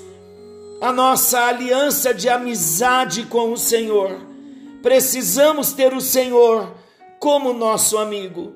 a 0.80 0.92
nossa 0.92 1.46
aliança 1.46 2.12
de 2.14 2.28
amizade 2.28 3.24
com 3.26 3.52
o 3.52 3.56
Senhor. 3.56 4.20
Precisamos 4.82 5.72
ter 5.72 5.94
o 5.94 6.00
Senhor 6.00 6.74
como 7.18 7.52
nosso 7.52 7.98
amigo. 7.98 8.54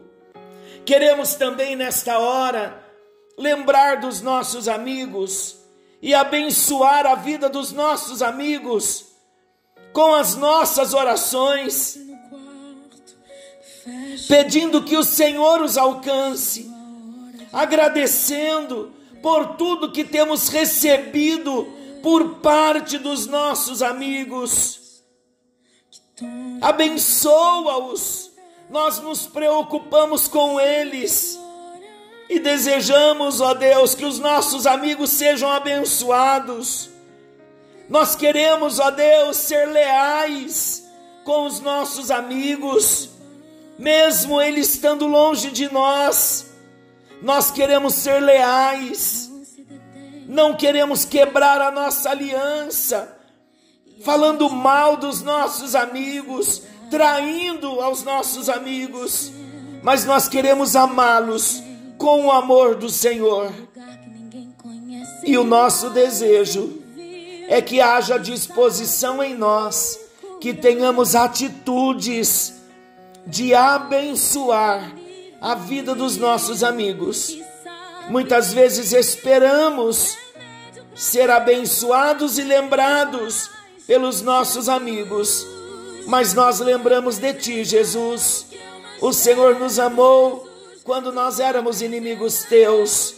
Queremos 0.85 1.35
também 1.35 1.77
nesta 1.77 2.19
hora 2.19 2.83
lembrar 3.37 4.01
dos 4.01 4.21
nossos 4.21 4.69
amigos 4.69 5.57
e 6.01 6.15
abençoar 6.15 7.07
a 7.07 7.15
vida 7.15 7.49
dos 7.49 7.73
nossos 7.73 8.23
amigos 8.23 9.08
com 9.99 10.15
as 10.15 10.37
nossas 10.37 10.95
orações, 10.95 11.99
pedindo 14.29 14.85
que 14.85 14.97
o 14.97 15.03
Senhor 15.03 15.61
os 15.61 15.77
alcance, 15.77 16.71
agradecendo 17.53 18.93
por 19.21 19.57
tudo 19.57 19.91
que 19.91 20.05
temos 20.05 20.51
recebido 20.51 21.67
por 22.01 22.37
parte 22.37 22.97
dos 22.97 23.27
nossos 23.27 23.83
amigos. 23.83 25.03
Abençoa-os, 26.61 28.31
nós 28.71 29.01
nos 29.01 29.27
preocupamos 29.27 30.29
com 30.29 30.61
eles 30.61 31.37
e 32.31 32.39
desejamos, 32.39 33.41
ó 33.41 33.53
Deus, 33.53 33.97
que 33.97 34.05
os 34.05 34.21
nossos 34.21 34.65
amigos 34.65 35.11
sejam 35.11 35.51
abençoados. 35.51 36.89
Nós 37.89 38.15
queremos, 38.15 38.79
ó 38.79 38.91
Deus, 38.91 39.37
ser 39.37 39.67
leais 39.67 40.85
com 41.25 41.47
os 41.47 41.61
nossos 41.61 42.11
amigos, 42.11 43.11
mesmo 43.79 44.41
eles 44.41 44.75
estando 44.75 45.07
longe 45.07 45.51
de 45.51 45.73
nós. 45.73 46.47
Nós 47.23 47.51
queremos 47.51 47.95
ser 47.95 48.21
leais 48.21 49.29
não 50.29 50.55
queremos 50.55 51.07
quebrar 51.07 51.59
a 51.63 51.71
nossa 51.71 52.11
aliança, 52.11 53.17
falando 54.05 54.51
mal 54.51 54.95
dos 54.99 55.23
nossos 55.23 55.75
amigos, 55.75 56.63
traindo 56.91 57.81
aos 57.81 58.03
nossos 58.03 58.51
amigos, 58.51 59.33
mas 59.83 60.05
nós 60.05 60.29
queremos 60.29 60.77
amá-los 60.77 61.63
com 61.97 62.27
o 62.27 62.31
amor 62.31 62.75
do 62.75 62.91
Senhor. 62.91 63.51
E 65.25 65.39
o 65.39 65.45
nosso 65.45 65.89
desejo 65.91 66.83
é 67.49 67.61
que 67.61 67.81
haja 67.81 68.19
disposição 68.19 69.23
em 69.23 69.35
nós, 69.35 69.99
que 70.41 70.55
tenhamos 70.55 71.15
atitudes 71.15 72.55
de 73.27 73.55
abençoar 73.55 74.93
a 75.41 75.55
vida 75.55 75.95
dos 75.95 76.17
nossos 76.17 76.63
amigos 76.63 77.37
Muitas 78.09 78.55
vezes 78.55 78.93
esperamos 78.93 80.17
ser 80.95 81.31
abençoados 81.31 82.39
e 82.39 82.43
lembrados 82.43 83.51
pelos 83.87 84.23
nossos 84.23 84.67
amigos, 84.69 85.47
mas 86.07 86.33
nós 86.33 86.59
lembramos 86.59 87.19
de 87.19 87.35
Ti, 87.35 87.65
Jesus. 87.65 88.47
O 89.01 89.13
Senhor 89.13 89.61
nos 89.61 89.79
amou 89.79 90.49
quando 90.85 91.13
nós 91.13 91.39
éramos 91.39 91.83
inimigos 91.83 92.45
Teus. 92.45 93.15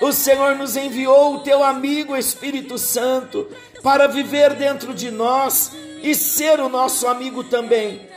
O 0.00 0.12
Senhor 0.12 0.56
nos 0.56 0.76
enviou 0.76 1.36
o 1.36 1.40
Teu 1.40 1.64
amigo 1.64 2.16
Espírito 2.16 2.76
Santo 2.76 3.46
para 3.82 4.06
viver 4.06 4.54
dentro 4.54 4.92
de 4.92 5.10
nós 5.10 5.72
e 6.02 6.14
ser 6.14 6.60
o 6.60 6.68
nosso 6.68 7.06
amigo 7.06 7.42
também. 7.42 8.08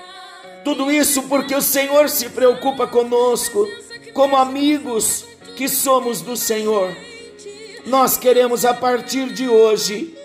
Tudo 0.63 0.91
isso 0.91 1.23
porque 1.23 1.55
o 1.55 1.61
Senhor 1.61 2.09
se 2.09 2.29
preocupa 2.29 2.85
conosco 2.85 3.65
como 4.13 4.35
amigos 4.35 5.25
que 5.55 5.69
somos 5.69 6.21
do 6.21 6.35
Senhor. 6.35 6.95
Nós 7.85 8.17
queremos 8.17 8.65
a 8.65 8.73
partir 8.73 9.31
de 9.31 9.47
hoje, 9.47 10.15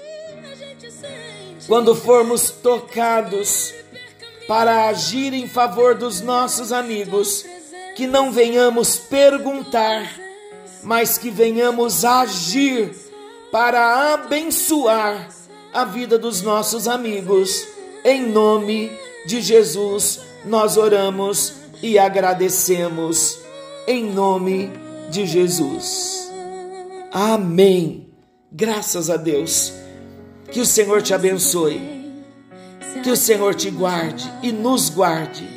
quando 1.67 1.95
formos 1.95 2.51
tocados 2.51 3.73
para 4.49 4.89
agir 4.89 5.33
em 5.33 5.47
favor 5.47 5.95
dos 5.95 6.21
nossos 6.21 6.73
amigos, 6.73 7.45
que 7.95 8.07
não 8.07 8.33
venhamos 8.33 8.97
perguntar, 8.99 10.24
mas 10.85 11.17
que 11.19 11.31
venhamos 11.31 12.05
agir 12.05 12.95
para 13.51 14.15
abençoar 14.15 15.29
a 15.73 15.85
vida 15.85 16.19
dos 16.19 16.43
nossos 16.43 16.87
amigos. 16.87 17.67
Em 18.05 18.27
nome 18.29 18.91
de 19.27 19.41
Jesus, 19.41 20.21
nós 20.45 20.77
oramos 20.77 21.55
e 21.83 21.99
agradecemos. 21.99 23.39
Em 23.87 24.05
nome 24.11 24.71
de 25.11 25.27
Jesus. 25.27 26.31
Amém. 27.11 28.09
Graças 28.53 29.09
a 29.09 29.17
Deus. 29.17 29.73
Que 30.51 30.61
o 30.61 30.67
Senhor 30.67 31.03
te 31.03 31.15
abençoe. 31.15 31.81
Que 33.03 33.11
o 33.11 33.17
Senhor 33.17 33.55
te 33.55 33.71
guarde 33.71 34.31
e 34.43 34.53
nos 34.53 34.91
guarde. 34.91 35.49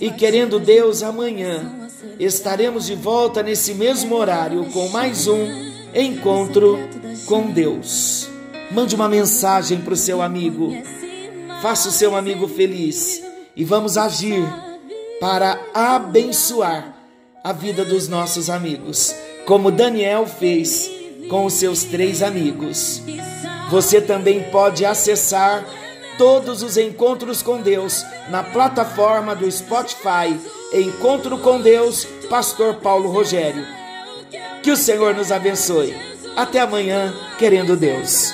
E 0.00 0.10
querendo 0.10 0.60
Deus, 0.60 1.02
amanhã 1.02 1.85
estaremos 2.18 2.86
de 2.86 2.94
volta 2.94 3.42
nesse 3.42 3.74
mesmo 3.74 4.14
horário 4.14 4.64
com 4.66 4.88
mais 4.88 5.26
um 5.26 5.46
encontro 5.94 6.78
com 7.26 7.50
Deus. 7.50 8.28
Mande 8.70 8.94
uma 8.94 9.08
mensagem 9.08 9.80
para 9.80 9.94
o 9.94 9.96
seu 9.96 10.20
amigo. 10.20 10.72
Faça 11.62 11.88
o 11.88 11.92
seu 11.92 12.16
amigo 12.16 12.48
feliz 12.48 13.22
e 13.54 13.64
vamos 13.64 13.96
agir 13.96 14.42
para 15.20 15.58
abençoar 15.72 16.94
a 17.42 17.52
vida 17.52 17.84
dos 17.84 18.08
nossos 18.08 18.50
amigos, 18.50 19.14
como 19.46 19.70
Daniel 19.70 20.26
fez 20.26 20.90
com 21.30 21.46
os 21.46 21.54
seus 21.54 21.84
três 21.84 22.22
amigos. 22.22 23.00
Você 23.70 24.00
também 24.00 24.42
pode 24.50 24.84
acessar 24.84 25.64
todos 26.18 26.62
os 26.62 26.76
encontros 26.76 27.42
com 27.42 27.60
Deus 27.60 28.04
na 28.28 28.42
plataforma 28.42 29.34
do 29.34 29.50
Spotify 29.50 30.36
Encontro 30.72 31.38
com 31.38 31.60
Deus, 31.60 32.04
Pastor 32.28 32.74
Paulo 32.74 33.10
Rogério. 33.10 33.64
Que 34.62 34.70
o 34.70 34.76
Senhor 34.76 35.14
nos 35.14 35.30
abençoe. 35.30 35.96
Até 36.36 36.60
amanhã, 36.60 37.14
querendo 37.38 37.76
Deus. 37.76 38.32